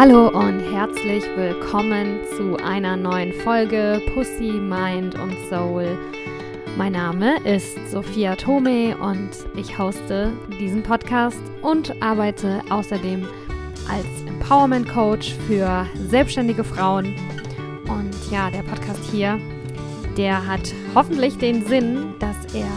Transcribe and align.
Hallo 0.00 0.28
und 0.28 0.60
herzlich 0.60 1.24
willkommen 1.36 2.20
zu 2.34 2.56
einer 2.56 2.96
neuen 2.96 3.34
Folge 3.34 4.00
Pussy, 4.14 4.50
Mind 4.50 5.14
und 5.18 5.36
Soul. 5.50 5.98
Mein 6.78 6.92
Name 6.92 7.36
ist 7.44 7.76
Sophia 7.90 8.34
Tome 8.34 8.96
und 8.96 9.28
ich 9.58 9.78
hoste 9.78 10.32
diesen 10.58 10.82
Podcast 10.82 11.42
und 11.60 11.94
arbeite 12.02 12.62
außerdem 12.70 13.28
als 13.90 14.06
Empowerment 14.26 14.88
Coach 14.88 15.34
für 15.46 15.86
selbstständige 16.08 16.64
Frauen. 16.64 17.14
Und 17.86 18.16
ja, 18.32 18.50
der 18.50 18.62
Podcast 18.62 19.04
hier, 19.12 19.38
der 20.16 20.46
hat 20.46 20.72
hoffentlich 20.94 21.36
den 21.36 21.66
Sinn, 21.66 22.14
dass 22.20 22.54
er 22.54 22.70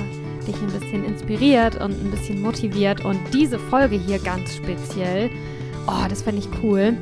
dich 0.46 0.62
ein 0.62 0.78
bisschen 0.78 1.06
inspiriert 1.06 1.76
und 1.76 1.92
ein 1.92 2.12
bisschen 2.12 2.42
motiviert. 2.42 3.06
Und 3.06 3.18
diese 3.34 3.60
Folge 3.60 3.96
hier 3.96 4.20
ganz 4.20 4.58
speziell 4.58 5.30
oh, 5.88 6.08
das 6.10 6.22
fände 6.22 6.42
ich 6.42 6.64
cool, 6.64 6.98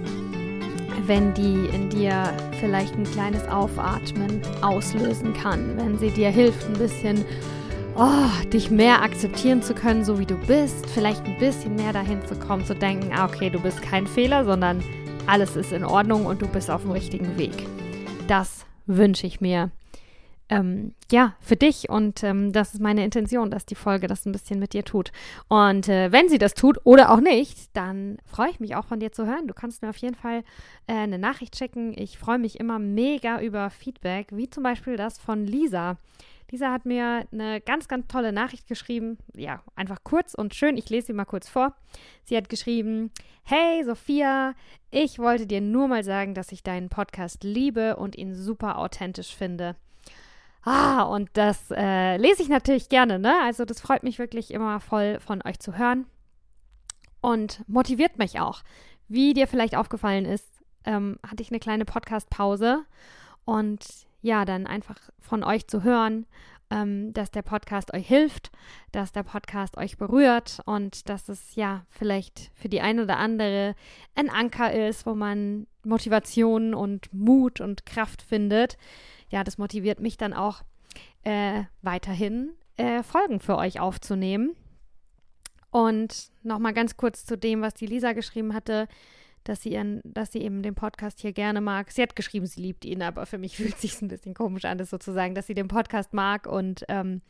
wenn 1.06 1.34
die 1.34 1.68
in 1.74 1.90
dir 1.90 2.34
vielleicht 2.60 2.96
ein 2.96 3.04
kleines 3.04 3.48
Aufatmen 3.48 4.42
auslösen 4.62 5.34
kann, 5.34 5.78
wenn 5.78 5.98
sie 5.98 6.10
dir 6.10 6.30
hilft, 6.30 6.68
ein 6.68 6.74
bisschen 6.74 7.26
oh, 7.98 8.50
dich 8.52 8.72
mehr 8.72 9.02
akzeptieren 9.02 9.62
zu 9.62 9.74
können, 9.74 10.06
so 10.06 10.20
wie 10.20 10.26
du 10.26 10.36
bist, 10.48 10.86
vielleicht 10.88 11.26
ein 11.26 11.38
bisschen 11.38 11.76
mehr 11.76 11.94
dahin 11.94 12.26
zu 12.26 12.36
kommen, 12.36 12.66
zu 12.66 12.76
denken, 12.76 13.12
ah, 13.14 13.26
okay, 13.26 13.50
du 13.50 13.60
bist 13.60 13.82
kein 13.82 14.08
Fehler, 14.08 14.46
sondern 14.46 14.84
alles 15.28 15.56
ist 15.56 15.72
in 15.72 15.84
Ordnung 15.84 16.26
und 16.26 16.42
du 16.42 16.48
bist 16.48 16.70
auf 16.70 16.82
dem 16.82 16.92
richtigen 16.92 17.38
Weg. 17.38 17.68
Das 18.28 18.66
wünsche 18.86 19.28
ich 19.28 19.42
mir 19.42 19.72
ähm, 20.52 20.94
ja, 21.10 21.36
für 21.40 21.56
dich. 21.56 21.90
Und 21.90 22.24
ähm, 22.24 22.52
das 22.52 22.74
ist 22.74 22.82
meine 22.82 23.06
Intention, 23.06 23.50
dass 23.50 23.66
die 23.66 23.76
Folge 23.76 24.08
das 24.08 24.26
ein 24.26 24.34
bisschen 24.34 24.60
mit 24.60 24.74
dir 24.74 24.84
tut. 24.84 25.12
Und 25.48 25.88
äh, 25.88 26.12
wenn 26.12 26.28
sie 26.28 26.38
das 26.38 26.54
tut 26.54 26.78
oder 26.84 27.10
auch 27.10 27.22
nicht, 27.22 27.76
dann 27.76 28.18
freue 28.26 28.50
ich 28.50 28.60
mich 28.60 28.76
auch 28.76 28.86
von 28.86 29.00
dir 29.00 29.14
zu 29.14 29.26
hören. 29.26 29.48
Du 29.48 29.54
kannst 29.54 29.82
mir 29.82 29.90
auf 29.90 29.98
jeden 29.98 30.16
Fall 30.16 30.44
äh, 30.88 30.94
eine 30.94 31.18
Nachricht 31.18 31.58
schicken. 31.58 31.94
Ich 31.98 32.20
freue 32.20 32.38
mich 32.38 32.60
immer 32.60 32.80
mega 32.80 33.42
über 33.42 33.70
Feedback, 33.70 34.28
wie 34.32 34.50
zum 34.50 34.64
Beispiel 34.64 34.98
das 34.98 35.18
von 35.18 35.46
Lisa. 35.48 35.98
Lisa 36.52 36.70
hat 36.70 36.86
mir 36.86 37.26
eine 37.32 37.62
ganz, 37.62 37.88
ganz 37.88 38.08
tolle 38.08 38.34
Nachricht 38.34 38.68
geschrieben. 38.68 39.18
Ja, 39.34 39.64
einfach 39.76 40.00
kurz 40.04 40.34
und 40.34 40.54
schön. 40.54 40.76
Ich 40.76 40.90
lese 40.90 41.08
sie 41.08 41.14
mal 41.14 41.24
kurz 41.24 41.48
vor. 41.48 41.74
Sie 42.26 42.36
hat 42.36 42.50
geschrieben: 42.50 43.10
Hey 43.44 43.86
Sophia, 43.86 44.54
ich 44.90 45.18
wollte 45.18 45.48
dir 45.48 45.62
nur 45.62 45.88
mal 45.88 46.04
sagen, 46.04 46.34
dass 46.34 46.52
ich 46.52 46.62
deinen 46.62 46.90
Podcast 46.90 47.46
liebe 47.46 47.96
und 47.96 48.18
ihn 48.18 48.36
super 48.36 48.80
authentisch 48.80 49.34
finde. 49.34 49.78
Ah, 50.64 51.04
und 51.04 51.30
das 51.34 51.72
äh, 51.72 52.18
lese 52.18 52.44
ich 52.44 52.50
natürlich 52.50 52.88
gerne, 52.88 53.18
ne? 53.18 53.34
Also 53.44 53.66
das 53.66 53.82
freut 53.82 54.04
mich 54.04 54.20
wirklich 54.20 54.52
immer 54.52 54.80
voll 54.80 55.20
von 55.20 55.42
euch 55.44 55.60
zu 55.60 55.78
hören 55.78 56.06
und 57.20 57.68
motiviert 57.68 58.18
mich 58.20 58.40
auch. 58.40 58.62
Wie 59.08 59.34
dir 59.34 59.48
vielleicht 59.48 59.76
aufgefallen 59.76 60.26
ist, 60.26 60.48
ähm, 60.86 61.18
hatte 61.26 61.42
ich 61.42 61.50
eine 61.50 61.60
kleine 61.60 61.86
Podcast-Pause 61.86 62.86
und 63.46 63.80
ja, 64.22 64.46
dann 64.46 64.68
einfach 64.68 65.00
von 65.20 65.44
euch 65.44 65.68
zu 65.68 65.84
hören, 65.84 66.28
ähm, 66.70 67.12
dass 67.14 67.32
der 67.32 67.42
Podcast 67.42 67.94
euch 67.94 68.08
hilft, 68.08 68.52
dass 68.92 69.12
der 69.12 69.24
Podcast 69.24 69.78
euch 69.78 69.98
berührt 69.98 70.60
und 70.66 71.10
dass 71.10 71.28
es 71.28 71.56
ja 71.56 71.86
vielleicht 71.90 72.52
für 72.54 72.70
die 72.70 72.82
eine 72.82 73.04
oder 73.04 73.18
andere 73.18 73.76
ein 74.16 74.30
Anker 74.30 74.72
ist, 74.74 75.08
wo 75.08 75.16
man 75.16 75.66
Motivation 75.84 76.76
und 76.76 77.12
Mut 77.14 77.62
und 77.62 77.86
Kraft 77.88 78.22
findet 78.22 78.78
ja, 79.32 79.44
das 79.44 79.58
motiviert 79.58 80.00
mich 80.00 80.18
dann 80.18 80.34
auch 80.34 80.62
äh, 81.24 81.64
weiterhin 81.82 82.52
äh, 82.78 83.02
Folgen 83.04 83.40
für 83.40 83.58
euch 83.58 83.80
aufzunehmen. 83.80 84.56
Und 85.72 86.32
nochmal 86.44 86.74
ganz 86.74 86.98
kurz 86.98 87.26
zu 87.26 87.38
dem, 87.38 87.62
was 87.62 87.74
die 87.74 87.86
Lisa 87.86 88.12
geschrieben 88.12 88.54
hatte, 88.54 88.88
dass 89.46 89.62
sie, 89.62 89.72
ihren, 89.72 90.02
dass 90.04 90.32
sie 90.32 90.42
eben 90.42 90.62
den 90.62 90.76
Podcast 90.76 91.22
hier 91.22 91.32
gerne 91.32 91.62
mag. 91.62 91.92
Sie 91.92 92.02
hat 92.02 92.16
geschrieben, 92.16 92.46
sie 92.46 92.62
liebt 92.62 92.86
ihn, 92.86 93.02
aber 93.02 93.26
für 93.26 93.38
mich 93.38 93.56
fühlt 93.58 93.76
es 93.76 93.82
sich 93.82 94.02
ein 94.02 94.10
bisschen 94.10 94.34
komisch 94.34 94.66
an, 94.66 94.78
das 94.78 94.90
sozusagen, 94.90 95.34
dass 95.34 95.48
sie 95.48 95.54
den 95.54 95.70
Podcast 95.70 96.14
mag 96.14 96.46
und 96.46 96.84
ähm, 96.90 97.22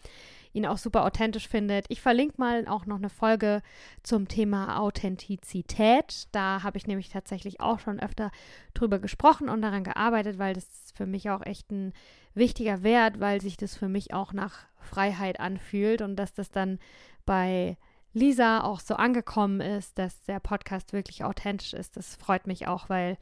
ihn 0.53 0.65
auch 0.65 0.77
super 0.77 1.05
authentisch 1.05 1.47
findet. 1.47 1.85
Ich 1.89 2.01
verlinke 2.01 2.35
mal 2.37 2.67
auch 2.67 2.85
noch 2.85 2.97
eine 2.97 3.09
Folge 3.09 3.61
zum 4.03 4.27
Thema 4.27 4.79
Authentizität. 4.79 6.27
Da 6.31 6.63
habe 6.63 6.77
ich 6.77 6.87
nämlich 6.87 7.09
tatsächlich 7.09 7.59
auch 7.59 7.79
schon 7.79 7.99
öfter 7.99 8.31
drüber 8.73 8.99
gesprochen 8.99 9.49
und 9.49 9.61
daran 9.61 9.83
gearbeitet, 9.83 10.37
weil 10.39 10.53
das 10.53 10.91
für 10.95 11.05
mich 11.05 11.29
auch 11.29 11.45
echt 11.45 11.71
ein 11.71 11.93
wichtiger 12.33 12.83
Wert, 12.83 13.19
weil 13.19 13.41
sich 13.41 13.57
das 13.57 13.75
für 13.75 13.89
mich 13.89 14.13
auch 14.13 14.33
nach 14.33 14.59
Freiheit 14.79 15.39
anfühlt 15.39 16.01
und 16.01 16.15
dass 16.15 16.33
das 16.33 16.51
dann 16.51 16.79
bei 17.25 17.77
Lisa 18.13 18.61
auch 18.61 18.79
so 18.79 18.95
angekommen 18.95 19.61
ist, 19.61 19.97
dass 19.97 20.23
der 20.25 20.39
Podcast 20.39 20.91
wirklich 20.91 21.23
authentisch 21.23 21.73
ist. 21.73 21.95
Das 21.95 22.15
freut 22.15 22.45
mich 22.45 22.67
auch, 22.67 22.89
weil 22.89 23.17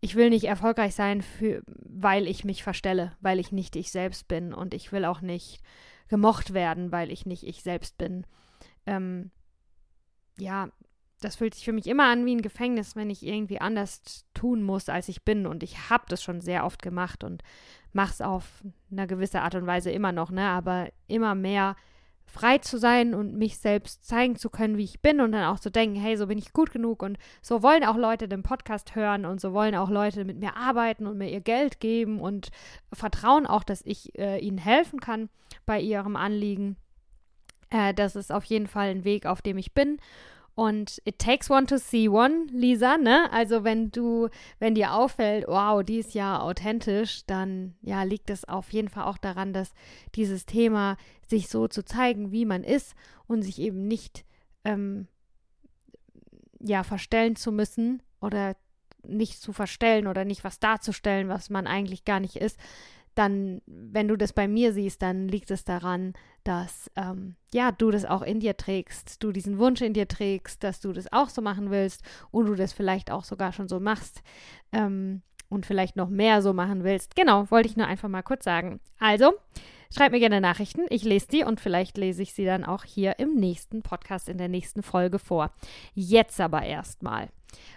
ich 0.00 0.14
will 0.14 0.30
nicht 0.30 0.44
erfolgreich 0.44 0.94
sein, 0.94 1.22
für, 1.22 1.62
weil 1.66 2.26
ich 2.26 2.44
mich 2.44 2.62
verstelle, 2.62 3.12
weil 3.20 3.38
ich 3.38 3.52
nicht 3.52 3.76
ich 3.76 3.90
selbst 3.90 4.28
bin 4.28 4.54
und 4.54 4.74
ich 4.74 4.92
will 4.92 5.04
auch 5.04 5.20
nicht 5.20 5.60
gemocht 6.10 6.52
werden, 6.52 6.92
weil 6.92 7.10
ich 7.10 7.24
nicht 7.24 7.44
ich 7.44 7.62
selbst 7.62 7.96
bin. 7.96 8.26
Ähm, 8.84 9.30
ja, 10.38 10.68
das 11.20 11.36
fühlt 11.36 11.54
sich 11.54 11.64
für 11.64 11.72
mich 11.72 11.86
immer 11.86 12.08
an 12.08 12.26
wie 12.26 12.34
ein 12.34 12.42
Gefängnis, 12.42 12.96
wenn 12.96 13.10
ich 13.10 13.24
irgendwie 13.24 13.60
anders 13.60 14.24
tun 14.34 14.62
muss, 14.62 14.88
als 14.88 15.08
ich 15.08 15.24
bin. 15.24 15.46
Und 15.46 15.62
ich 15.62 15.88
habe 15.88 16.04
das 16.08 16.22
schon 16.22 16.40
sehr 16.40 16.64
oft 16.64 16.82
gemacht 16.82 17.24
und 17.24 17.42
mache 17.92 18.12
es 18.12 18.20
auf 18.20 18.64
eine 18.90 19.06
gewisse 19.06 19.42
Art 19.42 19.54
und 19.54 19.66
Weise 19.66 19.90
immer 19.90 20.12
noch, 20.12 20.30
ne? 20.30 20.48
Aber 20.48 20.88
immer 21.06 21.34
mehr 21.34 21.76
frei 22.30 22.58
zu 22.58 22.78
sein 22.78 23.14
und 23.14 23.34
mich 23.34 23.58
selbst 23.58 24.06
zeigen 24.06 24.36
zu 24.36 24.50
können, 24.50 24.76
wie 24.76 24.84
ich 24.84 25.00
bin 25.00 25.20
und 25.20 25.32
dann 25.32 25.44
auch 25.44 25.58
zu 25.58 25.70
denken, 25.70 25.96
hey, 25.96 26.16
so 26.16 26.28
bin 26.28 26.38
ich 26.38 26.52
gut 26.52 26.70
genug 26.70 27.02
und 27.02 27.18
so 27.42 27.62
wollen 27.62 27.84
auch 27.84 27.96
Leute 27.96 28.28
den 28.28 28.42
Podcast 28.42 28.94
hören 28.94 29.24
und 29.24 29.40
so 29.40 29.52
wollen 29.52 29.74
auch 29.74 29.90
Leute 29.90 30.24
mit 30.24 30.38
mir 30.38 30.56
arbeiten 30.56 31.06
und 31.06 31.18
mir 31.18 31.28
ihr 31.28 31.40
Geld 31.40 31.80
geben 31.80 32.20
und 32.20 32.50
vertrauen 32.92 33.46
auch, 33.46 33.64
dass 33.64 33.82
ich 33.84 34.16
äh, 34.18 34.38
ihnen 34.38 34.58
helfen 34.58 35.00
kann 35.00 35.28
bei 35.66 35.80
ihrem 35.80 36.14
Anliegen. 36.14 36.76
Äh, 37.70 37.94
das 37.94 38.14
ist 38.14 38.30
auf 38.30 38.44
jeden 38.44 38.68
Fall 38.68 38.90
ein 38.90 39.04
Weg, 39.04 39.26
auf 39.26 39.42
dem 39.42 39.58
ich 39.58 39.74
bin 39.74 39.98
und 40.54 41.00
it 41.04 41.18
takes 41.18 41.48
one 41.48 41.66
to 41.66 41.78
see 41.78 42.08
one, 42.08 42.46
Lisa, 42.50 42.98
ne? 42.98 43.32
Also 43.32 43.64
wenn 43.64 43.90
du, 43.90 44.28
wenn 44.58 44.74
dir 44.74 44.94
auffällt, 44.94 45.46
wow, 45.46 45.82
die 45.82 45.98
ist 45.98 46.14
ja 46.14 46.40
authentisch, 46.40 47.24
dann 47.26 47.74
ja, 47.82 48.02
liegt 48.02 48.30
es 48.30 48.44
auf 48.44 48.72
jeden 48.72 48.88
Fall 48.88 49.04
auch 49.04 49.18
daran, 49.18 49.52
dass 49.52 49.72
dieses 50.14 50.46
Thema 50.46 50.96
sich 51.26 51.48
so 51.48 51.68
zu 51.68 51.84
zeigen, 51.84 52.32
wie 52.32 52.44
man 52.44 52.64
ist 52.64 52.94
und 53.26 53.42
sich 53.42 53.58
eben 53.58 53.86
nicht 53.86 54.24
ähm, 54.64 55.06
ja 56.58 56.82
verstellen 56.82 57.36
zu 57.36 57.52
müssen 57.52 58.02
oder 58.20 58.56
nicht 59.02 59.40
zu 59.40 59.52
verstellen 59.52 60.06
oder 60.06 60.24
nicht 60.24 60.44
was 60.44 60.58
darzustellen, 60.58 61.28
was 61.28 61.48
man 61.48 61.66
eigentlich 61.66 62.04
gar 62.04 62.20
nicht 62.20 62.36
ist, 62.36 62.58
dann, 63.20 63.60
wenn 63.66 64.08
du 64.08 64.16
das 64.16 64.32
bei 64.32 64.48
mir 64.48 64.72
siehst, 64.72 65.02
dann 65.02 65.28
liegt 65.28 65.50
es 65.50 65.64
daran, 65.64 66.14
dass 66.42 66.90
ähm, 66.96 67.36
ja, 67.52 67.70
du 67.70 67.90
das 67.90 68.06
auch 68.06 68.22
in 68.22 68.40
dir 68.40 68.56
trägst, 68.56 69.22
du 69.22 69.30
diesen 69.30 69.58
Wunsch 69.58 69.82
in 69.82 69.92
dir 69.92 70.08
trägst, 70.08 70.64
dass 70.64 70.80
du 70.80 70.94
das 70.94 71.12
auch 71.12 71.28
so 71.28 71.42
machen 71.42 71.70
willst 71.70 72.02
und 72.30 72.46
du 72.46 72.54
das 72.54 72.72
vielleicht 72.72 73.10
auch 73.10 73.24
sogar 73.24 73.52
schon 73.52 73.68
so 73.68 73.78
machst 73.78 74.22
ähm, 74.72 75.20
und 75.50 75.66
vielleicht 75.66 75.96
noch 75.96 76.08
mehr 76.08 76.40
so 76.40 76.54
machen 76.54 76.82
willst. 76.82 77.14
Genau, 77.14 77.50
wollte 77.50 77.68
ich 77.68 77.76
nur 77.76 77.86
einfach 77.86 78.08
mal 78.08 78.22
kurz 78.22 78.44
sagen. 78.44 78.80
Also, 78.98 79.34
schreib 79.94 80.12
mir 80.12 80.20
gerne 80.20 80.40
Nachrichten, 80.40 80.86
ich 80.88 81.04
lese 81.04 81.28
die 81.28 81.44
und 81.44 81.60
vielleicht 81.60 81.98
lese 81.98 82.22
ich 82.22 82.32
sie 82.32 82.46
dann 82.46 82.64
auch 82.64 82.84
hier 82.84 83.18
im 83.18 83.34
nächsten 83.34 83.82
Podcast, 83.82 84.30
in 84.30 84.38
der 84.38 84.48
nächsten 84.48 84.82
Folge 84.82 85.18
vor. 85.18 85.50
Jetzt 85.92 86.40
aber 86.40 86.62
erstmal. 86.62 87.28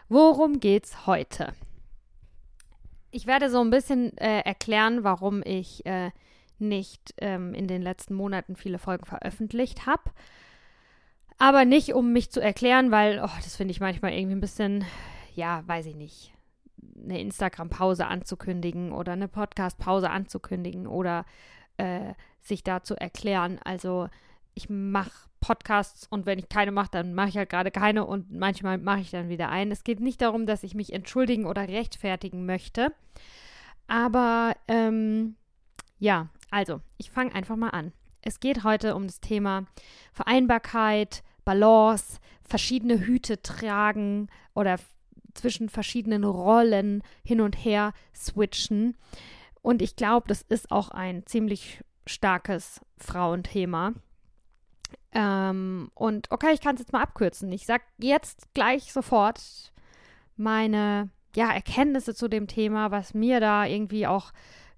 Worum 0.07 0.61
geht's 0.61 1.05
heute? 1.05 1.51
Ich 3.15 3.27
werde 3.27 3.51
so 3.51 3.61
ein 3.61 3.69
bisschen 3.69 4.17
äh, 4.17 4.39
erklären, 4.39 5.03
warum 5.03 5.43
ich 5.45 5.85
äh, 5.85 6.09
nicht 6.57 7.13
ähm, 7.17 7.53
in 7.53 7.67
den 7.67 7.83
letzten 7.83 8.15
Monaten 8.15 8.55
viele 8.55 8.79
Folgen 8.79 9.05
veröffentlicht 9.05 9.85
habe. 9.85 10.01
Aber 11.37 11.63
nicht, 11.63 11.93
um 11.93 12.11
mich 12.11 12.31
zu 12.31 12.41
erklären, 12.41 12.89
weil, 12.89 13.19
oh, 13.23 13.37
das 13.43 13.55
finde 13.55 13.71
ich 13.71 13.79
manchmal 13.79 14.13
irgendwie 14.13 14.35
ein 14.35 14.41
bisschen, 14.41 14.83
ja, 15.35 15.61
weiß 15.67 15.85
ich 15.85 15.95
nicht, 15.95 16.33
eine 17.03 17.21
Instagram-Pause 17.21 18.07
anzukündigen 18.07 18.91
oder 18.91 19.11
eine 19.11 19.27
Podcast-Pause 19.27 20.09
anzukündigen 20.09 20.87
oder 20.87 21.25
äh, 21.77 22.13
sich 22.41 22.63
da 22.63 22.81
zu 22.81 22.95
erklären. 22.95 23.59
Also 23.63 24.09
ich 24.55 24.71
mache 24.71 25.29
Podcasts 25.43 26.07
und 26.09 26.25
wenn 26.25 26.39
ich 26.39 26.47
keine 26.47 26.71
mache, 26.71 26.91
dann 26.91 27.13
mache 27.13 27.27
ich 27.27 27.37
halt 27.37 27.49
gerade 27.49 27.69
keine 27.69 28.05
und 28.05 28.31
manchmal 28.31 28.77
mache 28.77 29.01
ich 29.01 29.11
dann 29.11 29.27
wieder 29.27 29.49
einen. 29.49 29.71
Es 29.71 29.83
geht 29.83 29.99
nicht 29.99 30.21
darum, 30.21 30.45
dass 30.45 30.63
ich 30.63 30.73
mich 30.73 30.93
entschuldigen 30.93 31.45
oder 31.45 31.67
rechtfertigen 31.67 32.45
möchte. 32.45 32.93
Aber 33.87 34.55
ähm, 34.69 35.35
ja, 35.99 36.29
also, 36.49 36.79
ich 36.97 37.11
fange 37.11 37.35
einfach 37.35 37.57
mal 37.57 37.71
an. 37.71 37.91
Es 38.21 38.39
geht 38.39 38.63
heute 38.63 38.95
um 38.95 39.05
das 39.05 39.19
Thema 39.19 39.65
Vereinbarkeit, 40.13 41.23
Balance, 41.43 42.19
verschiedene 42.41 43.01
Hüte 43.01 43.41
tragen 43.41 44.29
oder 44.53 44.79
zwischen 45.33 45.67
verschiedenen 45.67 46.23
Rollen 46.23 47.03
hin 47.25 47.41
und 47.41 47.55
her 47.55 47.91
switchen. 48.15 48.95
Und 49.61 49.81
ich 49.81 49.97
glaube, 49.97 50.27
das 50.29 50.41
ist 50.43 50.71
auch 50.71 50.89
ein 50.89 51.25
ziemlich 51.25 51.83
starkes 52.05 52.79
Frauenthema. 52.97 53.93
Ähm, 55.11 55.89
und 55.93 56.31
okay, 56.31 56.53
ich 56.53 56.61
kann 56.61 56.75
es 56.75 56.81
jetzt 56.81 56.93
mal 56.93 57.01
abkürzen. 57.01 57.51
Ich 57.51 57.65
sage 57.65 57.83
jetzt 57.97 58.53
gleich 58.53 58.91
sofort, 58.91 59.71
meine 60.35 61.09
ja, 61.35 61.51
Erkenntnisse 61.51 62.13
zu 62.13 62.27
dem 62.27 62.47
Thema, 62.47 62.91
was 62.91 63.13
mir 63.13 63.39
da 63.39 63.65
irgendwie 63.65 64.07
auch 64.07 64.31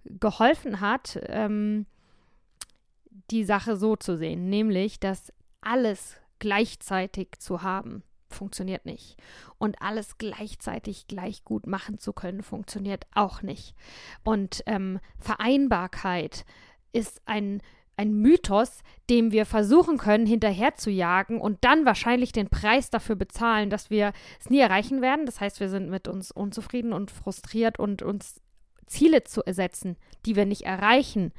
geholfen 0.06 0.82
hat, 0.82 1.20
ähm, 1.28 1.86
die 3.32 3.44
Sache 3.44 3.76
so 3.76 3.96
zu 3.96 4.18
sehen, 4.18 4.50
nämlich, 4.50 5.00
dass 5.00 5.34
alles 5.62 6.18
gleichzeitig 6.40 7.40
zu 7.40 7.64
haben 7.64 8.04
funktioniert 8.36 8.86
nicht. 8.86 9.18
Und 9.58 9.82
alles 9.82 10.18
gleichzeitig 10.18 11.08
gleich 11.08 11.44
gut 11.44 11.66
machen 11.66 11.98
zu 11.98 12.14
können, 12.14 12.44
funktioniert 12.44 13.08
auch 13.14 13.42
nicht. 13.42 13.76
Und 14.24 14.62
ähm, 14.68 15.00
Vereinbarkeit 15.18 16.46
ist 16.92 17.22
ein, 17.26 17.62
ein 17.98 18.14
Mythos, 18.14 18.80
dem 19.10 19.32
wir 19.32 19.46
versuchen 19.46 19.98
können, 19.98 20.26
hinterherzujagen 20.26 21.40
und 21.40 21.64
dann 21.64 21.86
wahrscheinlich 21.86 22.32
den 22.32 22.50
Preis 22.50 22.90
dafür 22.90 23.16
bezahlen, 23.16 23.70
dass 23.70 23.90
wir 23.90 24.12
es 24.40 24.50
nie 24.50 24.60
erreichen 24.60 25.02
werden. 25.02 25.26
Das 25.26 25.40
heißt, 25.40 25.60
wir 25.60 25.70
sind 25.70 25.90
mit 25.90 26.08
uns 26.08 26.32
unzufrieden 26.32 26.94
und 26.94 27.12
frustriert 27.12 27.80
und 27.80 28.02
uns 28.02 28.42
Ziele 28.86 29.24
zu 29.24 29.44
ersetzen, 29.44 29.98
die 30.26 30.36
wir 30.36 30.46
nicht 30.46 30.64
erreichen 30.64 31.32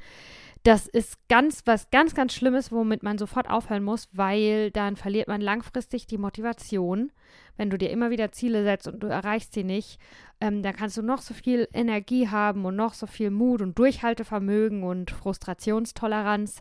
das 0.67 0.85
ist 0.85 1.29
ganz, 1.29 1.61
was 1.63 1.89
ganz, 1.91 2.13
ganz 2.13 2.33
Schlimmes, 2.33 2.73
womit 2.73 3.01
man 3.01 3.17
sofort 3.17 3.49
aufhören 3.49 3.85
muss, 3.85 4.09
weil 4.11 4.69
dann 4.71 4.97
verliert 4.97 5.29
man 5.29 5.39
langfristig 5.39 6.07
die 6.07 6.17
Motivation. 6.17 7.13
Wenn 7.55 7.69
du 7.69 7.77
dir 7.77 7.89
immer 7.89 8.09
wieder 8.09 8.33
Ziele 8.33 8.65
setzt 8.65 8.85
und 8.85 8.99
du 8.99 9.07
erreichst 9.07 9.53
sie 9.53 9.63
nicht, 9.63 9.97
ähm, 10.41 10.63
dann 10.63 10.75
kannst 10.75 10.97
du 10.97 11.01
noch 11.01 11.21
so 11.21 11.33
viel 11.33 11.69
Energie 11.71 12.27
haben 12.27 12.65
und 12.65 12.75
noch 12.75 12.95
so 12.95 13.07
viel 13.07 13.31
Mut 13.31 13.61
und 13.61 13.79
Durchhaltevermögen 13.79 14.83
und 14.83 15.09
Frustrationstoleranz. 15.09 16.59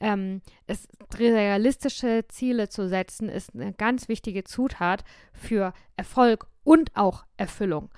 Ähm, 0.00 0.40
es, 0.66 0.88
realistische 1.18 2.24
Ziele 2.28 2.70
zu 2.70 2.88
setzen, 2.88 3.28
ist 3.28 3.54
eine 3.54 3.74
ganz 3.74 4.08
wichtige 4.08 4.44
Zutat 4.44 5.04
für 5.34 5.74
Erfolg 5.98 6.46
und 6.64 6.96
auch 6.96 7.26
Erfüllung. 7.36 7.90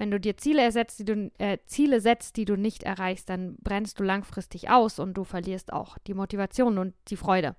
Wenn 0.00 0.10
du 0.10 0.18
dir 0.18 0.38
Ziele 0.38 0.62
ersetzt, 0.62 0.98
die 0.98 1.04
du, 1.04 1.30
äh, 1.36 1.58
Ziele 1.66 2.00
setzt, 2.00 2.38
die 2.38 2.46
du 2.46 2.56
nicht 2.56 2.84
erreichst, 2.84 3.28
dann 3.28 3.56
brennst 3.60 4.00
du 4.00 4.02
langfristig 4.02 4.70
aus 4.70 4.98
und 4.98 5.12
du 5.12 5.24
verlierst 5.24 5.74
auch 5.74 5.98
die 5.98 6.14
Motivation 6.14 6.78
und 6.78 6.94
die 7.08 7.18
Freude. 7.18 7.54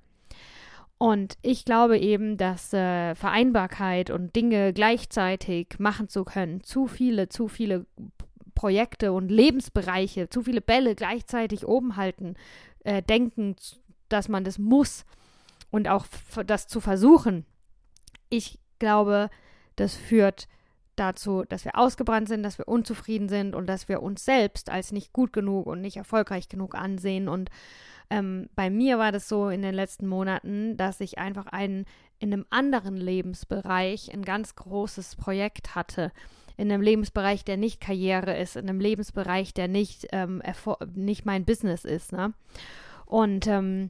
Und 0.97 1.38
ich 1.43 1.65
glaube 1.65 1.99
eben, 1.99 2.38
dass 2.38 2.73
äh, 2.73 3.13
Vereinbarkeit 3.13 4.09
und 4.09 4.35
Dinge 4.35 4.73
gleichzeitig 4.73 5.75
machen 5.77 6.09
zu 6.09 6.23
können, 6.23 6.63
zu 6.63 6.88
viele, 6.88 7.29
zu 7.29 7.47
viele 7.47 7.85
Projekte 8.55 9.13
und 9.13 9.29
Lebensbereiche, 9.29 10.27
zu 10.27 10.41
viele 10.41 10.61
Bälle 10.61 10.95
gleichzeitig 10.95 11.67
oben 11.67 11.95
halten, 11.95 12.33
äh, 12.83 13.03
denken, 13.03 13.55
dass 14.09 14.29
man 14.29 14.43
das 14.43 14.57
muss 14.57 15.05
und 15.69 15.88
auch 15.88 16.07
das 16.47 16.65
zu 16.65 16.81
versuchen. 16.81 17.45
Ich 18.29 18.57
glaube, 18.79 19.29
das 19.75 19.95
führt 19.95 20.47
dazu, 20.95 21.43
dass 21.47 21.65
wir 21.65 21.77
ausgebrannt 21.77 22.27
sind, 22.27 22.43
dass 22.43 22.57
wir 22.57 22.67
unzufrieden 22.67 23.29
sind 23.29 23.55
und 23.55 23.67
dass 23.67 23.88
wir 23.89 24.01
uns 24.01 24.25
selbst 24.25 24.69
als 24.69 24.91
nicht 24.91 25.13
gut 25.13 25.33
genug 25.33 25.67
und 25.67 25.81
nicht 25.81 25.97
erfolgreich 25.97 26.49
genug 26.49 26.75
ansehen. 26.75 27.27
Und 27.27 27.49
ähm, 28.09 28.49
bei 28.55 28.69
mir 28.69 28.97
war 28.99 29.11
das 29.11 29.27
so 29.27 29.49
in 29.49 29.61
den 29.61 29.73
letzten 29.73 30.07
Monaten, 30.07 30.77
dass 30.77 30.99
ich 30.99 31.17
einfach 31.17 31.47
einen 31.47 31.85
in 32.19 32.31
einem 32.31 32.45
anderen 32.51 32.97
Lebensbereich 32.97 34.13
ein 34.13 34.21
ganz 34.21 34.55
großes 34.55 35.15
Projekt 35.15 35.73
hatte. 35.73 36.11
In 36.55 36.71
einem 36.71 36.83
Lebensbereich, 36.83 37.43
der 37.43 37.57
nicht 37.57 37.81
Karriere 37.81 38.38
ist, 38.38 38.55
in 38.55 38.69
einem 38.69 38.79
Lebensbereich, 38.79 39.53
der 39.55 39.67
nicht, 39.67 40.07
ähm, 40.11 40.43
nicht 40.93 41.25
mein 41.25 41.45
Business 41.45 41.83
ist. 41.83 42.11
Ne? 42.11 42.33
Und 43.05 43.47
ähm, 43.47 43.89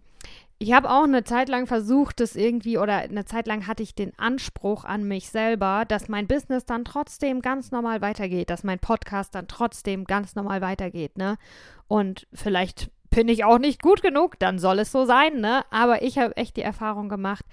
ich 0.62 0.74
habe 0.74 0.92
auch 0.92 1.06
eine 1.06 1.24
Zeit 1.24 1.50
lang 1.50 1.66
versucht, 1.66 2.19
das 2.19 2.36
irgendwie, 2.36 2.78
oder 2.78 2.98
eine 2.98 3.25
Zeit 3.25 3.48
lang 3.48 3.66
hatte 3.66 3.81
ich 3.81 3.96
den 3.96 4.13
Anspruch 4.19 4.86
an 4.86 5.08
mich 5.08 5.31
selber, 5.31 5.86
dass 5.88 6.08
mein 6.08 6.28
Business 6.28 6.66
dann 6.68 6.86
trotzdem 6.86 7.42
ganz 7.42 7.72
normal 7.72 8.02
weitergeht, 8.02 8.52
dass 8.52 8.63
mein 8.63 8.78
Podcast 8.78 9.34
dann 9.34 9.48
trotzdem 9.48 10.04
ganz 10.06 10.36
normal 10.36 10.62
weitergeht, 10.62 11.18
ne? 11.18 11.40
Und 11.88 12.28
vielleicht 12.31 12.92
bin 13.10 13.28
ich 13.28 13.44
auch 13.44 13.58
nicht 13.58 13.81
gut 13.81 14.04
genug, 14.04 14.38
dann 14.38 14.60
soll 14.60 14.78
es 14.78 14.92
so 14.92 15.04
sein, 15.04 15.42
ne? 15.42 15.63
Aber 15.72 16.04
ich 16.04 16.19
habe 16.19 16.38
echt 16.38 16.58
die 16.58 16.62
Erfahrung 16.62 17.10
gemacht, 17.10 17.44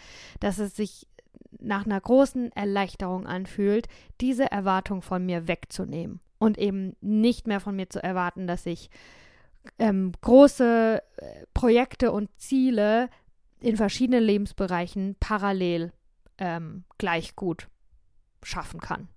dass 0.40 0.58
es 0.58 0.76
sich 0.76 1.08
nach 1.60 1.86
einer 1.86 2.02
großen 2.02 2.52
Erleichterung 2.52 3.26
anfühlt, 3.26 3.88
diese 4.20 4.52
Erwartung 4.52 5.00
von 5.00 5.24
mir 5.24 5.48
wegzunehmen 5.48 6.20
und 6.38 6.58
eben 6.58 6.94
nicht 7.00 7.46
mehr 7.46 7.60
von 7.60 7.74
mir 7.74 7.88
zu 7.88 8.02
erwarten, 8.02 8.46
dass 8.46 8.66
ich 8.66 8.90
ähm, 9.78 10.12
große 10.20 11.02
äh, 11.16 11.46
Projekte 11.54 12.12
und 12.12 12.30
Ziele 12.38 13.08
in 13.60 13.76
verschiedenen 13.76 14.22
Lebensbereichen 14.22 15.16
parallel 15.18 15.92
ähm, 16.38 16.84
gleich 16.98 17.36
gut 17.36 17.68
schaffen 18.42 18.80
kann. 18.80 19.08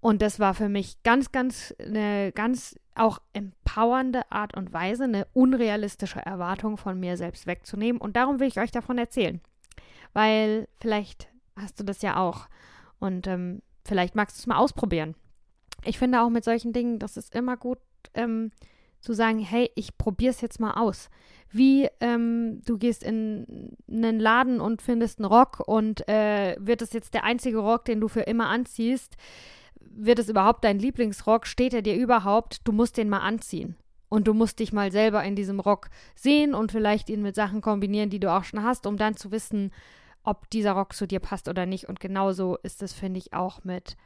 Und 0.00 0.22
das 0.22 0.40
war 0.40 0.54
für 0.54 0.68
mich 0.68 1.02
ganz, 1.02 1.30
ganz, 1.30 1.74
eine 1.78 2.32
ganz 2.32 2.78
auch 2.94 3.20
empowernde 3.32 4.30
Art 4.30 4.56
und 4.56 4.72
Weise, 4.72 5.04
eine 5.04 5.26
unrealistische 5.34 6.20
Erwartung 6.20 6.78
von 6.78 6.98
mir 6.98 7.16
selbst 7.16 7.46
wegzunehmen. 7.46 8.00
Und 8.00 8.16
darum 8.16 8.40
will 8.40 8.48
ich 8.48 8.58
euch 8.58 8.70
davon 8.70 8.96
erzählen. 8.96 9.40
Weil 10.12 10.68
vielleicht 10.80 11.28
hast 11.56 11.78
du 11.78 11.84
das 11.84 12.02
ja 12.02 12.16
auch. 12.16 12.48
Und 12.98 13.26
ähm, 13.26 13.62
vielleicht 13.84 14.14
magst 14.14 14.38
du 14.38 14.40
es 14.40 14.46
mal 14.46 14.56
ausprobieren. 14.56 15.14
Ich 15.84 15.98
finde 15.98 16.22
auch 16.22 16.30
mit 16.30 16.44
solchen 16.44 16.72
Dingen, 16.72 16.98
das 16.98 17.16
ist 17.16 17.34
immer 17.34 17.56
gut, 17.56 17.78
ähm, 18.14 18.52
zu 19.00 19.12
sagen, 19.12 19.38
hey, 19.38 19.70
ich 19.74 19.96
probiere 19.96 20.30
es 20.30 20.40
jetzt 20.40 20.60
mal 20.60 20.72
aus. 20.72 21.08
Wie 21.50 21.88
ähm, 22.00 22.62
du 22.64 22.78
gehst 22.78 23.02
in 23.02 23.76
einen 23.90 24.20
Laden 24.20 24.60
und 24.60 24.82
findest 24.82 25.18
einen 25.18 25.26
Rock 25.26 25.60
und 25.66 26.08
äh, 26.08 26.56
wird 26.60 26.82
es 26.82 26.92
jetzt 26.92 27.14
der 27.14 27.24
einzige 27.24 27.58
Rock, 27.58 27.86
den 27.86 28.00
du 28.00 28.08
für 28.08 28.20
immer 28.20 28.48
anziehst? 28.48 29.16
Wird 29.80 30.20
es 30.20 30.28
überhaupt 30.28 30.64
dein 30.64 30.78
Lieblingsrock? 30.78 31.46
Steht 31.46 31.74
er 31.74 31.82
dir 31.82 31.96
überhaupt? 31.96 32.60
Du 32.64 32.72
musst 32.72 32.96
den 32.96 33.08
mal 33.08 33.20
anziehen. 33.20 33.76
Und 34.08 34.26
du 34.26 34.34
musst 34.34 34.58
dich 34.58 34.72
mal 34.72 34.90
selber 34.90 35.22
in 35.22 35.36
diesem 35.36 35.60
Rock 35.60 35.88
sehen 36.16 36.52
und 36.52 36.72
vielleicht 36.72 37.08
ihn 37.10 37.22
mit 37.22 37.36
Sachen 37.36 37.60
kombinieren, 37.60 38.10
die 38.10 38.18
du 38.18 38.30
auch 38.32 38.42
schon 38.44 38.62
hast, 38.62 38.86
um 38.86 38.96
dann 38.96 39.16
zu 39.16 39.30
wissen, 39.30 39.72
ob 40.24 40.50
dieser 40.50 40.72
Rock 40.72 40.94
zu 40.94 41.06
dir 41.06 41.20
passt 41.20 41.48
oder 41.48 41.64
nicht. 41.64 41.88
Und 41.88 42.00
genauso 42.00 42.58
ist 42.62 42.82
es, 42.82 42.92
finde 42.92 43.18
ich, 43.18 43.32
auch 43.32 43.64
mit 43.64 43.96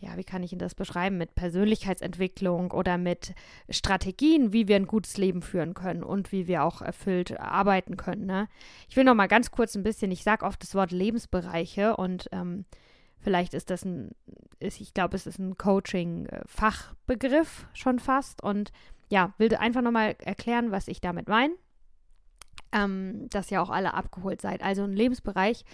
ja, 0.00 0.16
wie 0.16 0.24
kann 0.24 0.42
ich 0.42 0.52
Ihnen 0.52 0.58
das 0.58 0.74
beschreiben, 0.74 1.18
mit 1.18 1.34
Persönlichkeitsentwicklung 1.34 2.70
oder 2.70 2.98
mit 2.98 3.34
Strategien, 3.68 4.52
wie 4.52 4.68
wir 4.68 4.76
ein 4.76 4.86
gutes 4.86 5.16
Leben 5.16 5.42
führen 5.42 5.74
können 5.74 6.02
und 6.02 6.32
wie 6.32 6.46
wir 6.46 6.64
auch 6.64 6.82
erfüllt 6.82 7.38
arbeiten 7.40 7.96
können. 7.96 8.26
Ne? 8.26 8.48
Ich 8.88 8.96
will 8.96 9.04
noch 9.04 9.14
mal 9.14 9.28
ganz 9.28 9.50
kurz 9.50 9.74
ein 9.74 9.82
bisschen, 9.82 10.10
ich 10.10 10.22
sage 10.22 10.44
oft 10.44 10.62
das 10.62 10.74
Wort 10.74 10.90
Lebensbereiche 10.90 11.96
und 11.96 12.28
ähm, 12.32 12.64
vielleicht 13.18 13.54
ist 13.54 13.70
das 13.70 13.84
ein, 13.84 14.10
ist, 14.60 14.80
ich 14.80 14.94
glaube, 14.94 15.16
es 15.16 15.26
ist 15.26 15.38
ein 15.38 15.56
Coaching-Fachbegriff 15.56 17.66
schon 17.72 17.98
fast 17.98 18.42
und 18.42 18.72
ja, 19.08 19.34
will 19.38 19.54
einfach 19.54 19.82
noch 19.82 19.92
mal 19.92 20.16
erklären, 20.18 20.72
was 20.72 20.88
ich 20.88 21.00
damit 21.00 21.28
meine, 21.28 21.54
ähm, 22.72 23.28
dass 23.30 23.50
ihr 23.50 23.62
auch 23.62 23.70
alle 23.70 23.94
abgeholt 23.94 24.40
seid. 24.40 24.62
Also 24.62 24.82
ein 24.82 24.92
Lebensbereich 24.92 25.64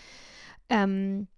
ähm, 0.69 1.29